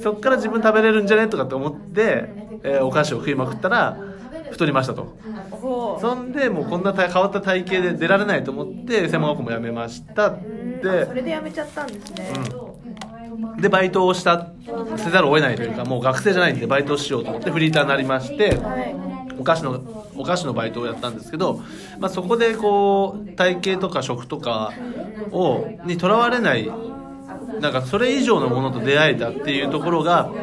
[0.00, 2.28] そっから自分食べれるんじゃねとかって思って、
[2.62, 3.96] えーお菓子を食いまくったら
[4.50, 5.16] 太りましたと。
[6.00, 12.32] そんでもうこんな体変わった体型で出られないと思って専門学校も辞めましたうんであそれでやめちゃったんですね、
[13.60, 14.52] でバイトをした
[14.96, 18.56] せざるを得ないというかもう学生じゃないんでバイトをしようと思ってフリーターになりまして。
[18.56, 18.94] はい。
[18.94, 19.05] お
[19.46, 21.62] 菓子のお菓子のバイトをやったんですけど、
[22.00, 24.78] まあ、そこでこう体型とか食とか
[25.30, 26.78] をにとらわれない
[27.58, 30.36] なんかそれ以上のものと出会えたっていうところが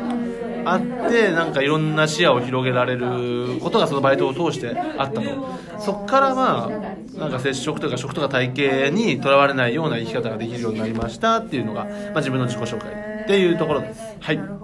[0.63, 5.43] あってなんかいろんな視野を広げられることがそのバイトを通してあったと
[5.77, 6.83] そこからま
[7.15, 14.17] あなんか接触とか食とか体型にとらわれないような生き方ができるようになりましたっていうのが、まあ、自分の自己紹介っていうところです。
[14.19, 14.62] はい。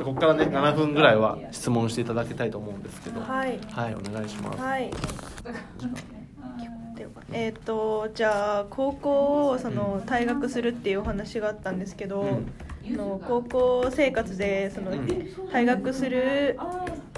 [0.00, 3.20] なるほどここからね7分ぐらいは質問していただきたいと思うんですけど。
[3.20, 3.58] はい。
[3.70, 4.58] はい、お願いします。
[4.60, 4.90] はい。
[7.32, 12.52] えっ、とじゃあ高校をその退学するっていうお話があったんですけど、うん。
[12.82, 14.98] あの高校生活でそのうん。
[15.52, 16.58] 退学する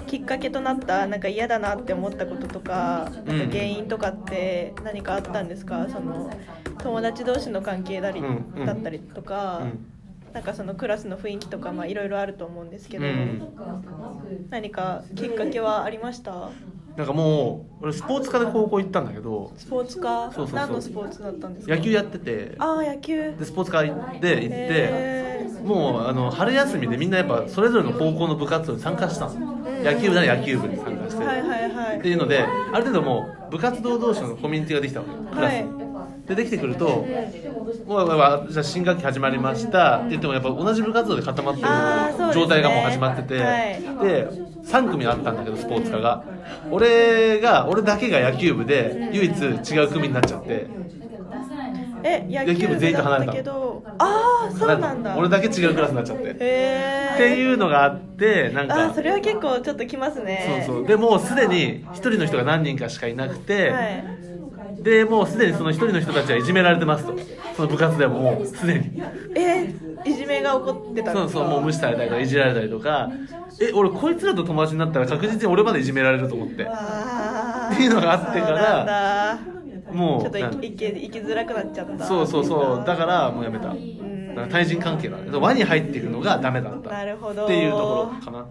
[0.07, 3.37] きっかけとなったなんか嫌だなって思ったこととかうん。
[3.37, 5.87] なんか原因とかって何かあったんですか？
[5.89, 6.29] その
[6.79, 8.65] 友達同士の関係だりうんうん。
[8.65, 9.85] だったりとか、うん
[10.33, 13.41] なんかそのクラスの雰囲気とかまあいろいろあると思うんですけど、うん。
[14.49, 16.49] 何かきっかけはありました？
[16.97, 20.31] なんかもう俺スポーツ科で高校行ったんだけどスポーツ科？
[20.31, 20.55] そうそうそう。
[20.55, 21.75] 何のスポーツだったんですか？
[21.75, 22.55] 野球やってて。
[22.57, 23.35] ああ野球。
[23.37, 29.53] でスポーツ科行って行ってもうあの春休みでみんなやっぱそれぞれの高校の部活動に参加したの。
[29.83, 31.99] 野球部なら野球部に参加して、はいはいはい。
[31.99, 35.17] っていうのである程度もう部活動同士のコミュニティができたわけよ。
[35.31, 35.53] クラス。
[35.55, 35.92] に、
[36.27, 37.05] でできてくると
[37.85, 44.29] もうじゃあ新学期始まりましたって言ってもやっぱ同じ部活動で固まってる状態がもう始まってて、で
[44.63, 46.23] 3組あったんだけどスポーツ科が
[46.71, 50.67] 俺が俺だけが野球部で唯一違う組になっちゃって
[52.05, 64.33] え野球部全員と離れたけどああそうなんだ俺だけ違うクラスになっちゃってっていうのがあってなんかーそれは結構ちょっときますねそうそうでもうすでに一人の人が何人かしかいなくて、はい
[64.83, 67.13] でもうすでにその一人の人たちはいじめられてますと。
[67.55, 69.01] その部活でももうすでに。
[69.35, 69.73] え
[70.05, 71.39] いじめが起こってたんそうですか？
[71.39, 73.09] そうもう無視されたりとかいじられたりとか。
[73.61, 76.53] え俺こいつらと友達になったら確実に俺までいじめられると思って。
[76.53, 79.39] っていうのがあってから
[79.93, 82.05] もうちょっと行き行きづらくなっちゃった。
[82.05, 83.67] そうそうそうだからもうやめた。
[83.67, 83.77] だん。
[84.35, 87.45] から対人関係が輪に入っていくのがダメだったなるほど。
[87.45, 88.47] っていうところかな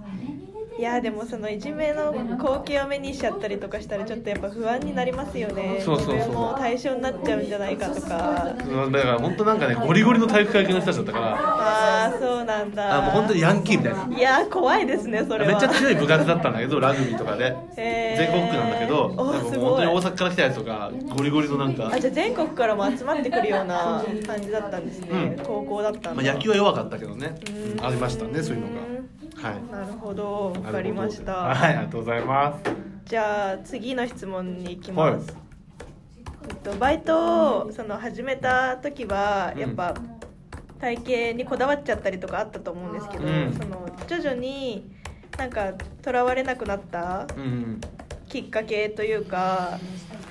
[0.83, 5.79] いいやでもそのいじめの光景を目にしちゃったりとかしたらちょっとやっぱ不安になりますよね。
[5.79, 6.16] そうそうそう。
[6.16, 8.53] 自分も対象になっちゃうんじゃないかとか。
[8.68, 11.27] うんだから本当なんかねゴリゴリの体育会系の人たちだったから。
[11.37, 12.99] ああそうなんだ。
[12.99, 14.18] あもう本当にヤンキーみたいな。
[14.18, 15.53] いや怖いですねそれは。
[15.53, 17.57] めっちゃ強い部活だったんだけどラグビーとかで。
[17.77, 18.33] へー。
[18.33, 25.45] 全国区なんだけどおなんかすごいもう本当に大阪から来たやつとかゴリゴリのなんか、あじゃあ全国からも集まってくるような感じだったんですね、うん。
[25.45, 27.37] 高校だったんだ、まあ、野球は弱かったけどね。
[27.79, 27.87] うん。
[27.87, 28.91] ありましたねそういうのが
[29.37, 29.73] はい。
[29.73, 30.53] なるほど。
[30.53, 32.71] わかりました、はいありがとうございます。
[33.05, 35.37] じゃあ次の質問に行きます、
[36.49, 39.61] えっと、バイトをその始めた時はうん。
[39.61, 39.95] やっぱ
[40.81, 43.53] 体型にこだわっちゃったりとかあったと思うんですけど、うん。
[43.53, 44.90] その徐々に
[45.38, 47.81] なんかとらわれなくなったうん。
[48.29, 49.79] きっかけというか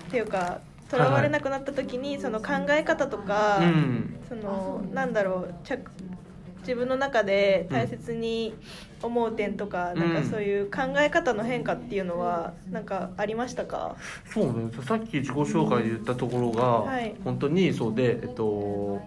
[0.08, 5.80] っていうかとらわれなくなった時にその考え方とか、うんそのなんだろう着
[6.62, 8.54] 自分の中で大切に
[9.04, 10.00] 思う点とか、うん。
[10.00, 13.96] なんかそういう考え方の変化っていうのはなんかありましたか、
[14.26, 14.72] そうね。
[14.84, 17.16] さっき自己紹介で言ったところが、はい。
[17.24, 19.02] 本当にそうでえっと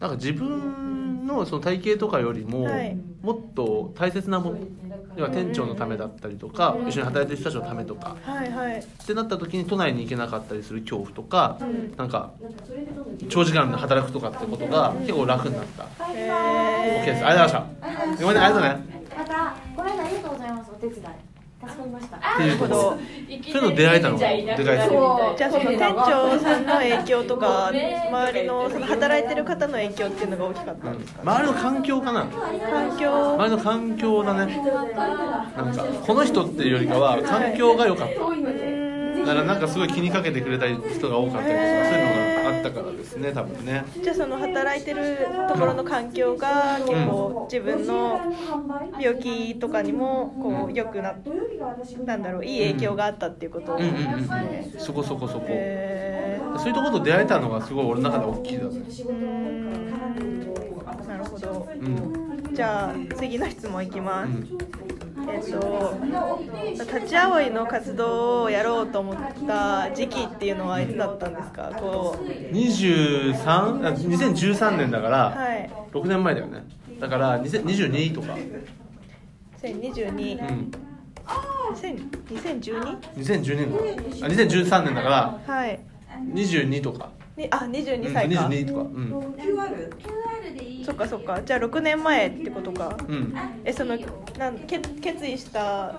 [0.00, 2.96] なんか自分のその体型とかよりも、はい。
[3.22, 4.58] もっと大切なもの
[5.16, 6.88] 要は店長のためだったりとか、うん。
[6.88, 8.78] 一緒に働いてる人たちのためとかはいはい。
[8.78, 11.94] ってなった時に都内に行けなかったりする恐怖とか、うん。
[11.96, 12.32] なんか
[13.28, 17.24] 長時間働くとかってことが結構楽になった、へ OK です。
[17.24, 18.22] ーありがとうございました。
[18.22, 20.70] ごめんねありがとうねまたごめんありがとうございます。
[20.70, 22.16] お手伝い助かりました。
[22.16, 22.74] っていうこと。
[22.74, 22.90] なるほど。
[22.90, 24.52] そういうの出会えたのがでか。
[24.52, 32.26] いじゃあその店長さんの影響とか周りのその働いてる方の影響っていうのが大きかったんですか、周りの環境かな。
[32.26, 33.34] 環境。
[33.34, 34.62] 周りの環境だね。
[35.56, 38.77] なんかこの人っていうよりかは環境が良かった
[39.20, 43.84] だからなんかすごい気にかけてくれた人が多かったりとかそういうのがあったからですね多分ね。
[44.02, 48.20] じゃあその働いてるところの環境が結構自分の
[49.00, 51.14] 病気とかにもこう良くな
[52.04, 53.74] なんだろういい影響があったっていうこと？
[53.74, 53.94] うんうんうん。
[54.28, 58.70] ねうんそこそこそこへーそういうところと出会えたのがすごい俺の中で大きいだね
[61.08, 64.58] なるほどうんじゃあ次の質問いきます、うん
[65.30, 71.70] えっと立ち葵の活動をやろうと思った時期っていうのはいつだったんですか？
[71.78, 72.24] こう。
[72.54, 73.36] 23
[73.86, 75.70] あ2013年だからはい。
[75.92, 76.64] 6年前だよね。
[77.00, 78.36] だから2022とか。
[79.62, 80.70] 2022、うん。
[81.74, 82.10] 2000
[82.60, 82.98] 2012?
[83.16, 83.78] 2010年か。
[84.26, 85.80] あ2013年だからはい。
[86.32, 90.84] 22とかにあうん22歳か、22とかうん。
[90.84, 91.40] そっかそっか。
[91.42, 92.96] じゃあ6年前ってことか。
[93.08, 93.34] うん。
[93.64, 93.96] えその
[94.38, 95.94] なんけ決意した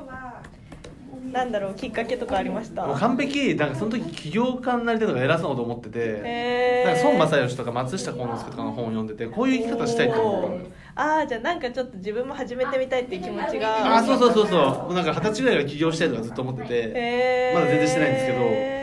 [1.31, 2.83] なんだろうきっかけとかありました？
[2.87, 3.55] 完璧。
[3.55, 5.99] なんかその時起業家になりたいとか偉そうなこと思ってて。
[6.23, 10.51] へなんか孫正え義とか松下幸之助とかの本を読んでてこういう生き方したいって思っ
[10.95, 11.01] た。
[11.01, 13.97] ああじゃあなんかちょっと自分も始めてみたいっていう気持ちが。
[13.97, 14.93] あそうそうそうそう。
[14.93, 16.73] なんか二十歳ぐらいから起業したいとかずっと思ってて。
[16.73, 18.37] へえまだ全然してないんですけど。
[18.39, 18.78] へ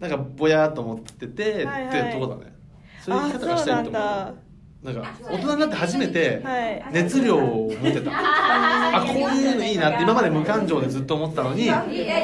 [0.00, 2.00] なんかぼやーっと思っててはいはい。
[2.00, 2.52] ってとこだね。
[3.00, 3.90] そういう生き方がしたと思う。
[3.90, 4.34] ないんだ。
[4.82, 6.84] なんか大人になって初めてはい。
[6.92, 8.10] 熱量を持てた。
[8.14, 11.68] あこういうのいいなって今まで無感情でずっと思ってたのに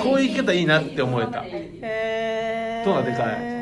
[0.03, 1.43] こういう生き方いいなって思えた。
[1.43, 1.51] へ
[1.83, 3.53] えどうがでかい？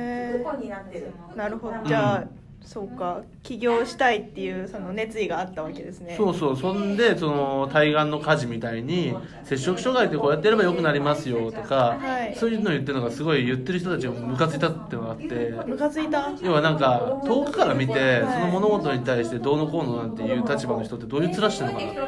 [1.36, 1.58] なる。
[1.58, 1.74] ほど。
[1.86, 2.24] じゃあ、
[2.62, 6.14] そうか起業したいっていうその熱意があったわけですね。
[6.16, 12.36] そうそうそんでその対岸の火事みたいに摂食障害ってこうやってやればよくなりますよとか、はい。
[12.36, 16.30] そういうの言ってるのがすごい言ってる人たちがムカついたっていうのがあってムカついた？
[16.42, 22.00] 要はなんか遠くから見てはいその物事に対してどうのこうのなんていう立場の人ってどういう面してるのかなって。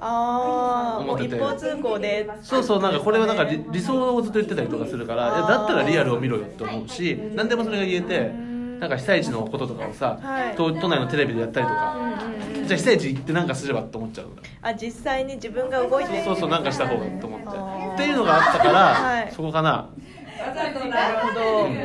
[0.00, 1.34] あ思ってて。
[1.34, 2.30] う一方通行で。
[2.42, 8.49] そうそうなんかこれはなんか理理想をずっと言ってたりとかするからいやだったらリアルを見ろよって思うし何でもそれが言えて
[8.80, 10.56] なんか被災地のこととかをさ、はい。
[10.56, 12.66] 都都内のテレビでやったりとうんか、うんうん。
[12.66, 14.28] じゃあ被災地行ってなんかすればって思っちゃう。
[14.28, 17.46] んだよあ実際に自分が動いてそうそうなんかした方がいいと思って。
[17.46, 19.32] っていうのがあったから、はい。
[19.32, 19.90] そこかな。
[20.88, 21.68] なるほど。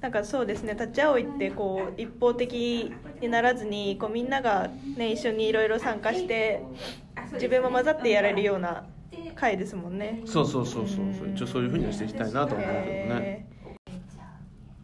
[0.00, 0.74] なんかそうですね。
[0.74, 6.60] 立ち会いってこう一方的にならずにこうみんなが、ね、一緒にいろいろ参加して
[7.34, 8.84] 自分も混ざってやれるような
[9.36, 10.22] 会ですもんね。
[10.24, 10.96] そうそうそうそう。
[11.18, 12.72] そう一応そういうふうにはしていきたいなと思うけ
[13.08, 13.46] どね。
[13.48, 13.51] へ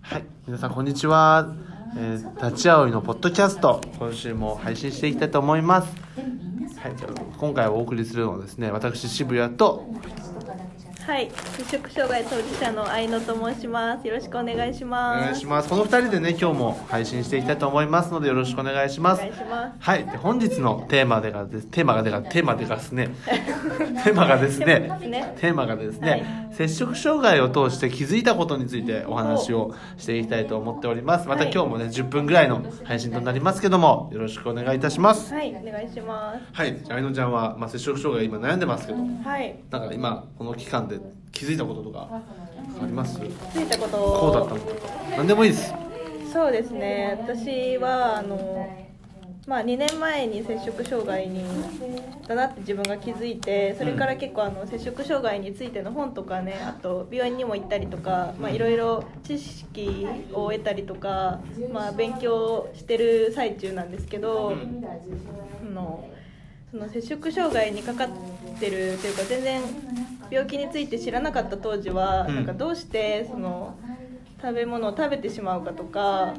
[0.08, 0.24] はい。
[0.46, 1.54] 皆さんこんにちは、
[1.94, 3.82] えー、立ち会いのポッドキャスト。
[3.98, 5.94] 今週も配信していきたいと思います。
[6.78, 6.92] はい、
[7.36, 9.84] 今回お送りするのはですね私渋谷と
[11.08, 11.30] はい。
[11.56, 14.06] 摂食障害当事者の愛野と申します。
[14.06, 15.24] よろしくお願いしおます。
[15.24, 15.68] 願いします。
[15.70, 19.20] この2人でね今日も配信していきたいと思いますのでよろしくお願いします。
[19.20, 19.76] お願いします。
[19.80, 20.04] はい。
[20.04, 21.66] で本日のテーマでがです。
[21.68, 23.08] テーマがでがテーマでがですね。
[23.24, 25.34] テーマがですね。
[25.40, 26.24] テーマがですね、はい。
[26.50, 31.26] 摂食障害を通して気づいたことについてお話をしていきたいと思っております。
[31.26, 31.52] またはい。
[31.54, 35.32] 今日もね10分ぐらいの配信となりますけどもよろしくお願いいたします。
[35.32, 35.56] はい。
[35.56, 36.76] お願いしまはい。
[36.90, 38.98] 愛乃ちゃんは、まあ、摂食障害今悩んでますけど。
[38.98, 39.58] すはい。
[39.70, 40.97] なんか今この期間で
[41.32, 43.18] 気づいたこととかあります？
[43.18, 43.22] つ
[43.56, 43.96] いたこと。
[43.96, 44.60] こうだったの？
[44.60, 45.74] とか何でもいいです。
[46.32, 47.18] そうですね。
[47.20, 48.86] 私はあの
[49.46, 51.42] まあ2年前に摂食障害に
[52.26, 61.40] だなって自分が気づいてそれから結構あの摂食障害についての本とかねあと病院にも行ったりとかまあいろいろ知識を得たりとか
[61.72, 66.06] まあ勉強してる最中なんですけど、あの
[66.70, 68.08] その摂食障害にかかっ
[68.60, 69.62] てるというか全然
[70.30, 72.34] 病気について知らなかった当時は、うん。
[72.34, 73.78] なんかどうしてその
[74.40, 76.34] 食べ物を食べてしまうかとか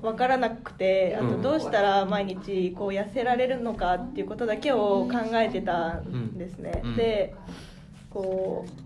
[0.00, 1.36] 分からなくてあうん。
[1.36, 6.82] とどうしたら毎日こう痩せられるのかっていうことだけを考えてたんですね。
[6.84, 6.96] うん。
[6.96, 7.34] で
[8.10, 8.83] こう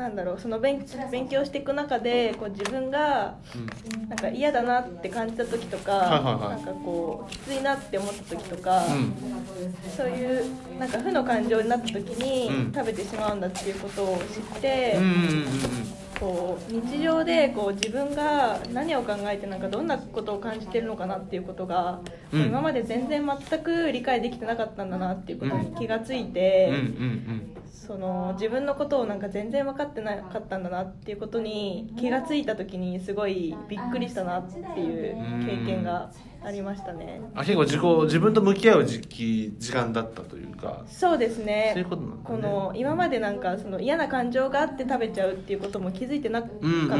[0.00, 0.82] なんだろうその勉
[1.12, 4.08] 勉強していく中でこう自分がうん。
[4.08, 9.14] なんか嫌だなって感じた時とか、なんかこうきついなって思った時とか、うん。
[9.96, 12.72] そういうなんか負の感情になった時にうん。
[12.72, 14.98] 食べてしまうんだっていうことを知って、
[16.20, 22.00] こう日常でこう自分が何を考えてなんかどんなことを感じてるのかなっていうことが、
[22.32, 22.42] うん。
[22.42, 27.56] 今まで全然全く理解できてなかったんだなっていうことに気がついて、うんうんうん
[27.90, 36.12] その自分のことをなんか全然分かってなかったんだなっていうことに気がついた時にすごいびっくりしたなっていう経験が
[36.42, 37.20] ありましたね。
[37.34, 46.50] あ結構自己自分と向き合う時期時間だったというかそうですねそういうことなんだねこの今までなんかその嫌な感情があって食べちゃうっていうことも気づいてなかっ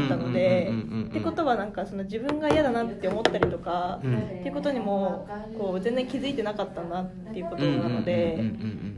[0.07, 0.71] たので
[1.09, 5.27] ってことはなんかその自分が嫌だなって思ったりとか、うんっていうことにも
[5.57, 8.39] こう全然気づいてなかったなっていうことなので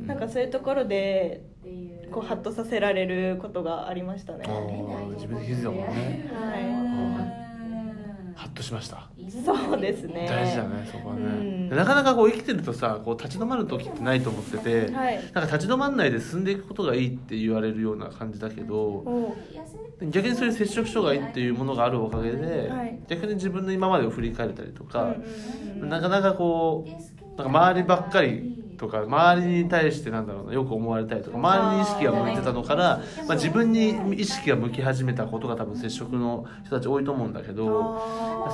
[0.06, 1.44] なんかそういうところで
[2.12, 4.46] こうハッとさせられることがありましたね。
[5.16, 6.83] 自分で気づいたもんねは
[8.36, 9.10] ハッとしました。
[9.18, 10.26] い、そうですね。
[10.28, 11.70] 大事だねそこはね、うん。
[11.70, 15.16] なかなかこう生きてるとさこう立ち止まる時ってないと思ってて、はい。
[15.16, 19.36] なんか立ち止まんないで進んでいくことがいいって言われるような感じだけどお
[20.02, 23.00] 逆にそういう摂食障害っていうものがあるおかげで、はい。
[23.08, 25.90] 逆に自分の今までを振り返れたりとか、うんうんうん。
[25.90, 38.02] なかなかこうなんか周りばっかりとか周りに対してなんだろうなよく思われたりとか周りに意識が向いてたのからまあ、自分に意識が向き始めたことが多分接触の人たち多いと思うんだけど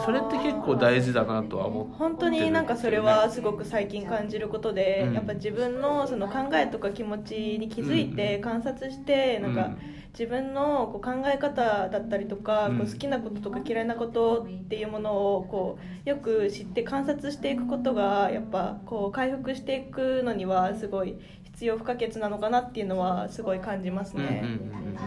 [0.06, 5.14] それって結構大事だなとは思ってる本当になんかそれはすごく最近感じることで、うん。
[5.14, 12.78] やっぱ自分のその考えとか気持ちに気づいて観察して、なんかうん自分のこう考え方だったりとか、うん。
[12.78, 24.44] こう好きなこととか嫌いなことっていうものをこうよく知って観察していくことがやっぱこう回復していくのにはすごい必要不可欠なのかなっていうのはすごい感じますうんうんうんね。
[24.84, 24.98] うん。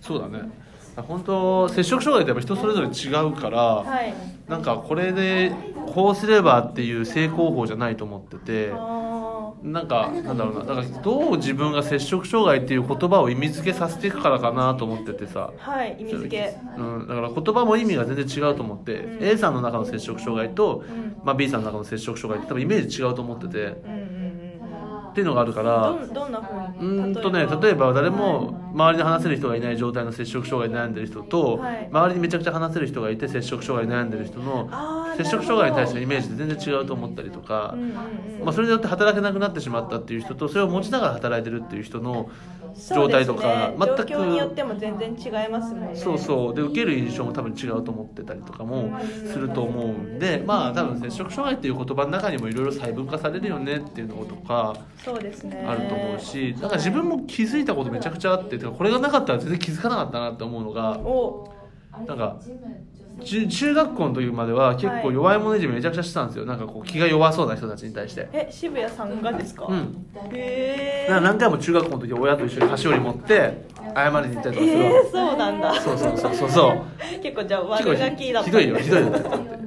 [0.00, 0.67] そうだね
[1.02, 4.14] 本当摂食障害ってやっぱ人それぞれ違うから、はい。
[4.48, 5.52] なんかこれで
[5.86, 10.64] こうすればっていう成功法じゃないと思っててあなんかなんだろうな。
[10.64, 15.50] だからどう自分が摂食障害っていう言葉を意味付けさせていくからかなと思っててさ。
[15.56, 16.56] ーはい意味付け。
[16.76, 19.24] うん、だから言葉も意味が全然違うと思って、うん。
[19.24, 21.16] A さんの中の摂食障害と、うん。
[21.24, 23.58] まあ、B さんの中の摂食障害って多分イメージ違うと思ってて。
[23.58, 24.07] うん
[25.18, 27.88] っていうのがあるからどんなふうんとね例えば。
[27.98, 31.88] 誰も周りに話せる人がいない状態の摂食障害に悩んでる人と、はい。
[31.90, 34.70] 周りにめちゃくちゃ話せる人がいて摂食障害に悩んでる人の
[35.16, 37.74] 摂食障害に対してのイメージって全然違うと思ったりとか、
[38.44, 42.30] まあ、それによって働けなくなってしまったっていう人とそれを持ちながら働いてるっていう人の
[42.74, 45.96] 状態とか、ね、全く状況によっても全然違いますもんね。
[45.96, 46.54] そうそう。
[46.54, 48.98] で受ける印象も多分違うと思ってたりとかも
[49.30, 55.64] すると思うんでまあ多分摂食障害っていう言葉の中にもいろいろ細分化されるよねっていうのとかそうですね。
[55.66, 61.52] あると思うしなんか自分も気づいたことめちゃくちゃあってこれがなかったら全然気づかなかったなって思うのがお。
[62.06, 62.36] なんか
[63.24, 66.44] 中中学校の時までは結構弱い者いじめめちゃくちゃしてたんですよ。
[66.44, 68.28] なんかこう気が弱そうな人たちに対して。
[68.32, 70.06] え渋谷さんがですか、うん。
[70.32, 71.20] へえ。
[71.20, 75.74] 何回も中学校の時親と一緒に菓子折り持って謝りに行ったりとかするわえー、そうなんだ。
[75.80, 76.84] そうそうそうそうそ
[77.18, 77.20] う。
[77.22, 78.50] 結構じゃあ悪ガキだった。
[78.50, 79.00] ひどいよひどい。
[79.02, 79.12] よ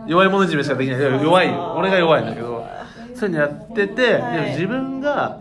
[0.08, 1.02] 弱い者いじめしかできない。
[1.02, 1.48] 弱い。
[1.48, 2.66] よ俺が弱いんだけど。
[3.14, 4.32] そういうのやってて、はい。
[4.34, 5.40] でも自分が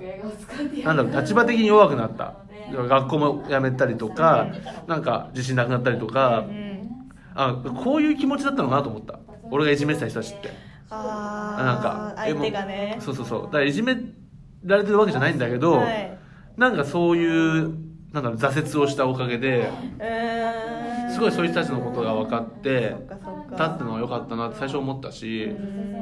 [0.85, 2.35] なんだろう立場的に弱くなった。
[2.71, 4.47] 学校も辞めたりとか
[4.87, 6.41] なんか自信なくなったりとか。
[6.41, 6.71] うん
[7.35, 7.55] あ
[7.85, 9.19] こういう気持ちだったのかなと思った。
[9.51, 10.51] 俺がいじめてた人たちって。
[10.91, 12.97] あーなんか相手がね。
[12.99, 13.43] うそうそうそう。
[13.45, 13.97] だからいじめ
[14.65, 16.19] られてるわけじゃないんだけど、はい。
[16.57, 21.11] なんかそういうなんだろう挫折をしたおかげでうーん。
[21.13, 22.95] すごいそういう人たちのことが分かって
[23.57, 25.55] そってのは良かったなって最初思ったし、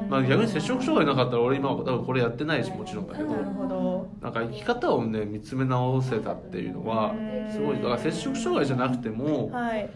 [0.08, 3.30] まあ、逆に摂食障害なかったら俺今は多分これやってないしもちろんだけど。
[3.30, 4.08] なるほど。
[4.20, 7.14] なんか生き方をね見つめ直せたっていうのは
[7.50, 7.76] すごい。
[7.76, 9.88] だから摂食障害じゃなくてもはい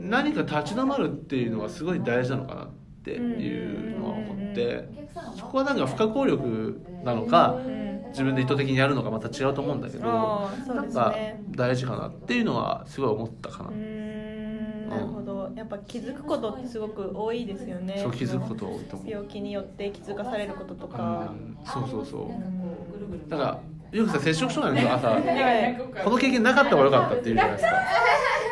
[0.00, 2.68] 何か立ち止まるっていうのがすごい大事なのかなっ
[3.04, 5.08] ていうのは思って。
[5.36, 7.88] そこはなんか不可抗力なのかうん。
[8.08, 11.44] 自分で意図的にやるのかまた違うと思うんだけどなんかですね。
[11.50, 13.70] 大事かなっていうのはすごい思ったかな。
[13.70, 15.52] なるほど。
[15.54, 18.00] やっぱ気づくことってすごく多いですよね。
[18.02, 19.10] そう気づくことが多いと思う。
[19.10, 21.58] 病気によって気づかされることとうかん。
[21.66, 23.30] そうそうそう。
[23.30, 23.60] だから
[23.90, 27.70] よくさ摂食障害の人がさはいこの経験なかった方が良かったって言うじゃないですか。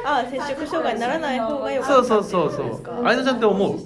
[0.08, 2.66] あ摂食障害にならない方がよかそうったそうそうそう。
[2.66, 3.78] っていことですか相田ちゃんって思う？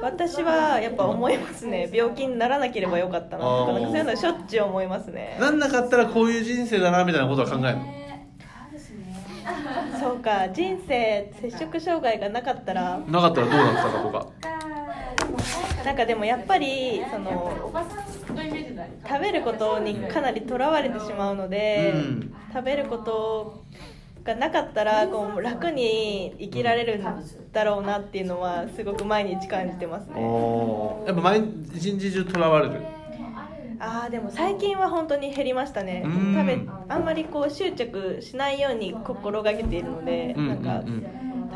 [0.00, 7.84] 私はやっぱ思いますね病気にならなければよかったなとかなんかそういうのしょっちゅう思いますねなんなかったらこういう人生だなみたいなことは考えるの？
[10.00, 14.26] そうか人生摂食障害がなかったらなかったらどうなってたかとか。
[15.84, 17.70] なんかでもやっぱりその
[18.28, 22.32] 食べることにかなりとらわれてしまうので、うん。
[22.52, 23.64] 食べること
[24.24, 27.02] がなかったらこう楽に生きられるん
[27.52, 30.22] だろうなっていうのはすごく毎日感じてますね。
[31.06, 32.80] やっぱ毎日一日中とらわれる？
[33.78, 36.02] あーでも最近は本当に減りましたね。
[36.04, 36.34] うん。
[36.34, 36.58] 食べ
[36.88, 40.86] あんまりこう執着しないように心がけているので、うんなんか、うん。
[40.88, 41.02] うん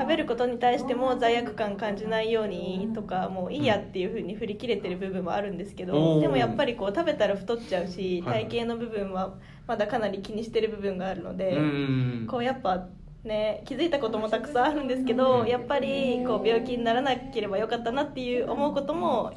[0.00, 8.48] 食べることに対しても罪悪感感じないようにとかもういいやっていうふうに振り切れてる部分もあるんですけおどーでもやっぱりこう食べたら太っちゃうしはい。
[8.48, 9.34] 体型の部分は
[9.66, 12.86] まだかなり気にしてる部分があるので、うんこうやっぱ
[13.24, 19.32] ね気づいたこともたくさんあるんですけどやっぱりこう病気にならなければよかったなっていう思うことも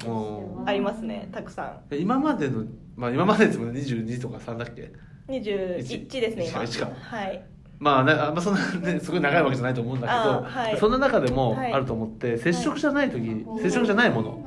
[0.64, 1.94] ありますねたくさん。
[1.94, 2.64] 今までの、
[2.96, 4.92] まあ、今までですもんね22とか3だっけ
[5.28, 6.60] ？21ですね今。
[6.60, 6.90] 21か。
[6.94, 7.53] はい
[7.84, 8.60] まあね、あんまそんな
[8.92, 10.78] ね、すごい長いわけじゃないと思うんだけど、あはい。
[10.78, 14.42] そんな中でもはいあると思って、接触じゃない時、接触じゃないもの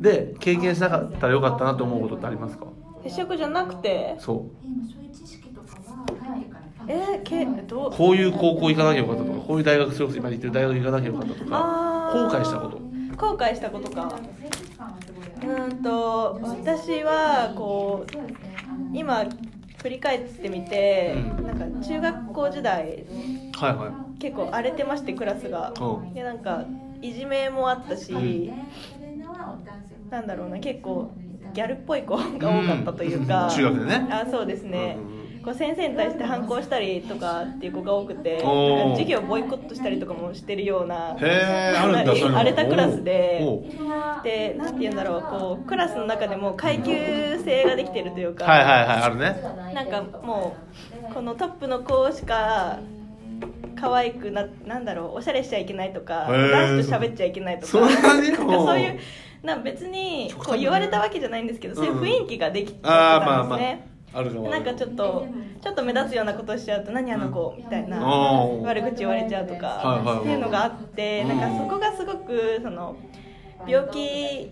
[0.00, 2.66] で経験しなかったらよかったなと思うことってありますか？
[3.04, 4.16] 接触じゃなくて？
[4.18, 4.46] そ
[6.88, 7.88] えー、けどう？
[7.88, 12.78] うこういう高校行かなきゃよかったとかこういう大学それこそ今言ってる大学行かなきゃよかったとか後悔したこと。
[13.16, 14.12] 後悔したことか。
[15.42, 18.16] うーんと私はこう
[18.92, 19.24] 今
[19.84, 21.46] 振り返ってみて、うん。
[21.46, 23.04] なんか中学校時代
[23.54, 24.18] はいはい。
[24.18, 25.74] 結構荒れてましてクラスが。
[25.78, 26.06] う。
[26.06, 26.64] んでなんか
[27.02, 28.50] いじめもあったし、ん。
[30.08, 31.12] なんだろうな結構
[31.52, 33.50] ギャルっぽい子が多かったというか、うん。
[33.50, 34.08] 中学でね。
[34.10, 35.13] あそうですね、うんうん
[35.44, 43.44] こう先生に対して反抗したりとかっていう子が多くて授業ボイコットしたりとかもしてるような荒れたクラスで。
[44.22, 46.92] でなんて言うんだろうこうクラスの中でも階級
[47.44, 49.36] 性ができてるというか、はいはいはいあるね。
[49.74, 50.56] なんかも
[51.10, 52.78] うこのトップの子しか
[53.78, 57.84] 可愛くななんだろうおしゃれしちゃいけないとか男子と喋っちゃいけないとかそそ
[58.74, 58.78] う。
[58.78, 58.98] いう
[59.42, 65.26] な別にこう言われたわけじゃないんですけどそういう雰囲気ができてたんですね、ああるかもなんかちょっと
[65.62, 67.98] ちょっと目立つようなことしちゃうと何あの子みたいな
[68.62, 72.96] 悪口言われちゃうとかっていうのがあってなんかそこがすごくその
[73.66, 74.50] 病気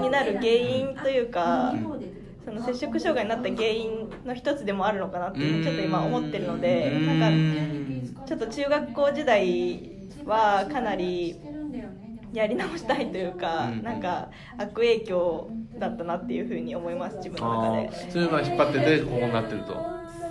[0.00, 1.74] になる原因というか
[2.44, 9.90] その摂食障害になった原因の一つでもあるのかなっていうのをちょっと今思ってるのでなんかちょっと中学校時代
[10.26, 11.36] はかなり
[12.32, 13.82] やり直したいというかうん。
[13.82, 18.10] なんか悪影響だったなっていうふうに思います自分の中あでー。
[18.10, 19.76] そういうのが引っ張っててこうなってると。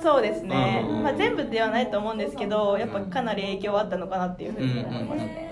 [0.02, 0.84] そうですね。
[0.84, 1.04] うんうんうん。
[1.04, 5.18] まあ全部ではないと思うんですけどやっぱかなり影響はあったのかなっていうふうに思います。
[5.20, 5.52] ね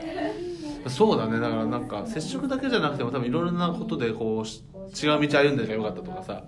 [0.88, 1.40] そうだね。
[1.40, 4.64] だからなんか接触だけじゃなくても多分いろいろなことでこうし
[5.04, 6.44] 違う道歩んでればよかったとかさ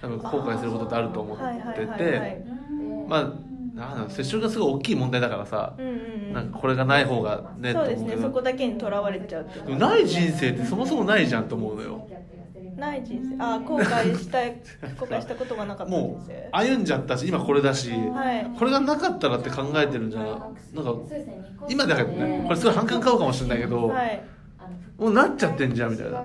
[0.00, 2.42] 多分後悔することってあると思ってて。
[3.06, 3.08] い。
[3.08, 4.10] まあなん。
[4.10, 5.96] 接触がすごい大きい問題だからさうんうんう
[6.30, 6.32] ん。
[6.32, 12.06] なんかこれがない方がねそうですねそこだけにとらわれちゃうっない人生ってそもそもないじゃんと思うのよ。
[12.76, 13.36] ない人生。
[13.38, 14.60] あ後悔したい
[14.98, 16.48] 後悔したことがなかった人もう生。
[16.52, 18.46] 歩んじゃったし今これだし、はい。
[18.58, 20.48] これがなかったらって考えてるんじゃなんか
[21.68, 24.22] 今だけどねこれすごい反感買うかもしれないけど、はい。
[24.98, 26.24] もうなっちゃってんじゃんみたいな。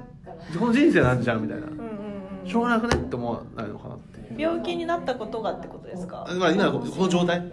[0.59, 1.67] この人生なんじゃんみたいな。
[1.67, 2.47] うんうんうん。
[2.49, 4.06] しょうがなくねって思わないのかなって
[4.37, 6.27] 病気になったことがってことですか？
[6.37, 7.51] まあ今この状態？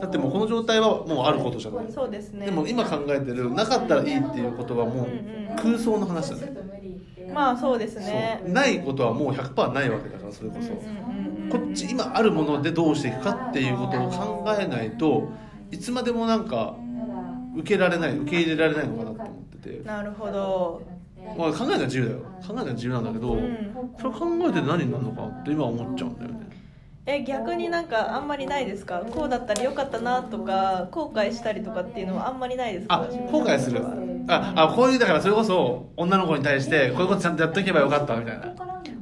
[0.00, 1.86] だってもうこの状態はもうあることじゃない。
[1.90, 2.46] そうですね。
[2.46, 5.08] でも今考えてるなかったらいいっていうことはもう
[5.56, 6.52] 空想の話だね。
[7.32, 8.42] まあそうですね。
[8.46, 10.82] ないことはもう100%ないわけだからそれこそ、うんう
[11.40, 11.50] んうん。
[11.50, 15.28] こっち今あるものでどうしていくかっていうことを考えないと
[15.70, 16.76] いつまでもなんか
[17.56, 20.82] 受けられない受け入れられないのかなと思ってて、なるほど
[21.36, 22.18] まあ、考えるのは自由だよ。
[22.18, 23.74] 考えるのは自由なんだけど、うん。
[23.98, 26.40] それ考えて何になるのかって今は思っちゃうんだよね。
[27.06, 29.00] え逆になんかあんまりないですか？
[29.10, 32.94] こうだったらよかったなとか後悔したりとかっていうのはあんまりないですか？
[32.94, 33.00] あ
[33.30, 33.82] 後悔する。
[34.26, 38.54] ああこういうだからそれこそ女の子に対してこういうことちゃんとやっとけばよかったみたいな。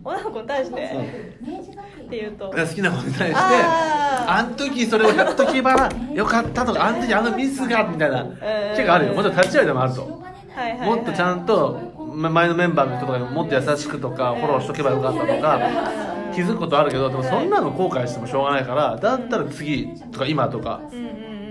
[0.04, 0.84] 女の子に対して？
[0.84, 2.50] っていうと？
[2.50, 8.24] 好きな子に対してあん時それをやっとけばよかったとかあん時あのミスがみたいな。
[8.24, 9.14] 結構あるよ。
[9.14, 10.88] もちろん立ち会いでもあるとはいはいはい。
[10.88, 15.92] もっとちゃんとま前のメンバーの人とかにももっと優しくとかフォローしとけばよかったとか
[16.34, 20.80] 気づくことあるけどでもそんなの後悔してもしょうがないからだったら次とか今とか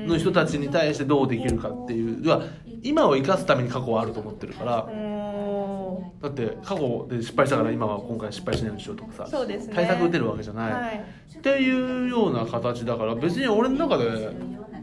[0.08, 2.44] の人たちに対してどうできるかっていう要は
[2.84, 9.74] 今を生かすために過去はあると思ってるからおだって過去で失敗したから今は今回失敗しないようにしようとかさそうですね。
[9.76, 11.06] 対策打てるわけじゃない、はい。
[11.38, 14.30] っていうような形だから別に俺の中で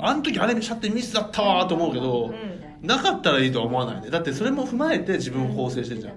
[0.00, 2.32] あの時あれ見ちゃってミスだったわと思うけど、
[2.83, 4.11] なかったらいいとは思わないね。
[4.11, 6.14] だってそれも踏まえて自分を構成してるじゃん。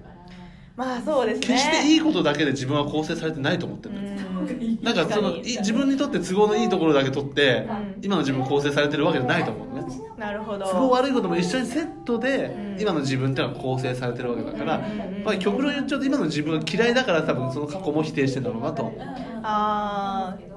[0.76, 1.46] まあそうですね。
[1.48, 4.78] 決していいことだけで自分は構成されてないと思ってる、うん。
[4.82, 7.66] なんかそのい自分にとって都合のいいところだけ取って、
[8.00, 9.84] 今の自分構成されてるわけじゃないと思うね。
[10.16, 10.64] なるほど。
[10.64, 12.80] 都合悪いことも一緒にセットで、うん。
[12.80, 18.82] 今の自分っていうのは構成されてるわけだから、うんまあ、極論言っちゃうと今の自分が嫌いだから多分その過去も否定してんだろうなと。
[18.84, 19.00] 思う
[19.42, 20.51] あー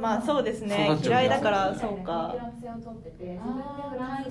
[0.00, 0.98] まあそうですね。
[1.02, 2.34] 嫌いだからそうか。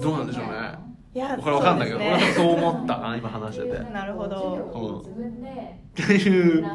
[0.02, 0.94] どうなんでしょうね。
[1.16, 2.14] いやこれわかんないけど、ね。
[2.16, 2.98] 俺はそう思った。
[2.98, 3.92] な今話してて。
[3.92, 4.72] なるほど。
[4.74, 5.00] うん。
[5.00, 5.04] っ
[5.94, 6.66] ていう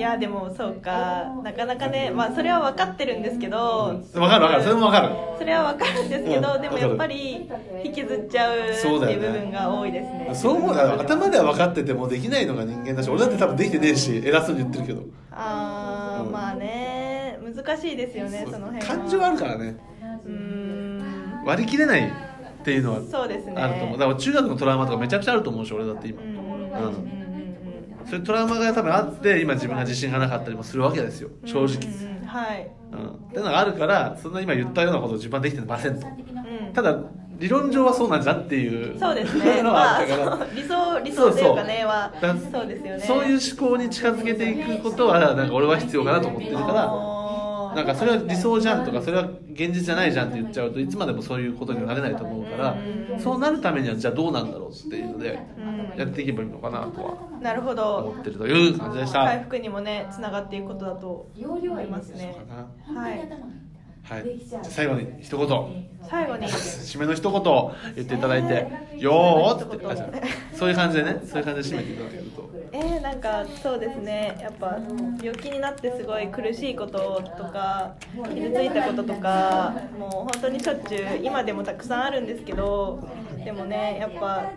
[0.00, 1.26] いやでもそうか。
[1.44, 4.62] なかなかねまあそれは分かってるんですけどわかるわかる。
[4.62, 5.10] それもわかる。
[5.38, 6.62] それは分かるんですけど、うん。
[6.62, 7.50] でもやっぱり
[7.84, 10.30] 引きずっちゃうってそうだよねいう部分が多いですね。
[10.32, 10.74] そう思う。
[10.74, 15.02] だから頭では分かっててもできないのが人間だし俺だって多分できてねえし偉そうに言ってるけど。
[15.32, 17.38] あー、うんまあね。
[17.54, 18.96] 難しいですよねその辺は。
[18.96, 19.76] 感情はあるからね。
[20.24, 21.44] うーん。
[21.44, 23.60] 割り切れないっていうのはそうですね。
[23.60, 23.98] あると思う。
[23.98, 26.22] だから中学のトラウマとかめちゃくちゃあると思うし俺だって今。
[26.22, 26.28] うん。
[26.28, 27.19] うん
[28.06, 31.30] そういうトラウマが多分あって今自分が自信がなかったりもするわけですよ。
[31.44, 31.66] 正直。
[31.66, 33.08] うんうんはい、うん。
[33.08, 36.06] っていうのがあるからそんな今言ったようなことを自分はできてませんと。
[36.06, 36.96] うん、ただ
[37.38, 39.62] 理論上はそうなんじゃんっていうそうですね。
[39.64, 43.00] のはまああったから、そう理想理想というかねはだそうですよね。
[43.00, 47.19] そういう思考に近づけていくことはなんか俺は必要かなと思ってるから
[47.74, 52.72] なんかそれは理想じゃんとかそれは現実じゃないじゃんって言っちゃうといつまでもそういうことにはなれないと思うから
[53.12, 53.20] うん。
[53.20, 55.98] そうなるためにはじゃあどうなんだろうっていうのでうん。
[55.98, 59.24] やっていけばいいのかなとはなるほ思どってるという感じでした。
[59.24, 62.36] 回復にもねつながっていくことだと思いますね。
[62.94, 63.69] はい
[64.02, 65.90] はい、最後に一言。
[66.08, 66.46] 最後に。
[66.46, 68.66] 締めの一言を言っていただいて
[68.98, 69.86] 「よー」って。
[69.86, 71.20] あじゃあそういう感じでね。
[71.24, 72.50] そういう感じで締めていただけると。
[72.72, 74.36] えー、なんかそうですね。
[74.40, 74.78] やっぱ
[75.22, 77.94] 病気になってすごい苦しいこととか
[78.32, 83.00] 傷ついたこととかもう本当にしょっちゅう今でもたくさんあるんですけど
[83.44, 84.50] でもねやっぱ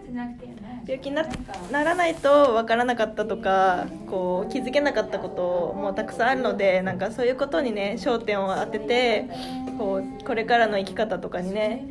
[0.86, 1.26] 病気にな
[1.72, 9.30] ならないと分からなかったとかこう気づけなかったこともたくさんあるのでなんかそういうことにね焦点を当てて
[9.78, 11.88] こうこれからの生き方とかにね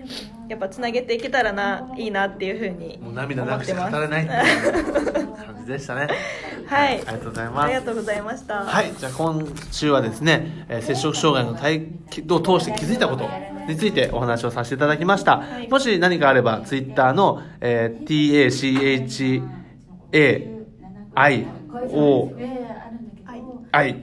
[0.52, 6.08] やっぱつなげていけたらないいなっていうふうにもう思涙なくして語れないっていう感じでしたね。
[6.68, 6.96] はい。
[6.96, 7.64] ありがとうございます。
[7.64, 8.54] ありがとうございました。
[8.56, 11.88] はい、じゃあ今週はですね、えー接触障害の体
[12.34, 13.26] を通して気づいたこと
[13.66, 15.42] についてお話をさせていただきました。
[15.58, 15.68] い。
[15.70, 19.40] もし何かあれば、ツイッターの、えー
[20.12, 20.62] TACHAIO
[23.72, 23.96] はい、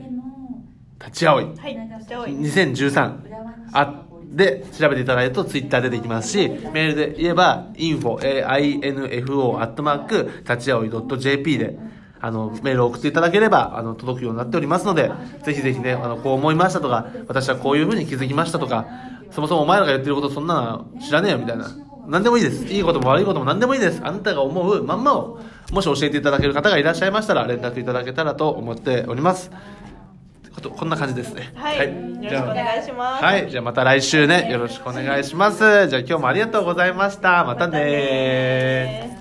[0.98, 1.46] 立ち会い。
[1.56, 1.78] はい、
[2.08, 3.30] じゃあ、2013
[3.72, 11.78] あで調べていただいるとツイッター出てきますしメールで言えば info info アットマーク立ち会い .jp で
[12.20, 15.10] あのメールを送っていただければあの届くようになっておりますので
[15.42, 18.86] ぜひぜひねあのこう思いましたとか私はこういうふうに気づきましたとか
[19.30, 21.68] そもそもお前らが言ってることそんなの知らねえよみたいな
[22.06, 22.64] 何でもいいです。
[22.64, 24.00] いいことも悪いことも何でもいいです。
[24.02, 25.38] あなたが思うまんまを
[25.70, 29.52] もし教えていただける方がいらっしゃいましたら連絡いただけたらと思っております。
[30.60, 31.52] とこんな感じですね。
[31.54, 33.24] はい、よろしくお願いします。
[33.24, 35.88] はい、じゃあまた来週ね、よろしくお願いします。
[35.88, 37.44] じゃあ今日もありがとうございました。
[37.44, 39.19] またねまたね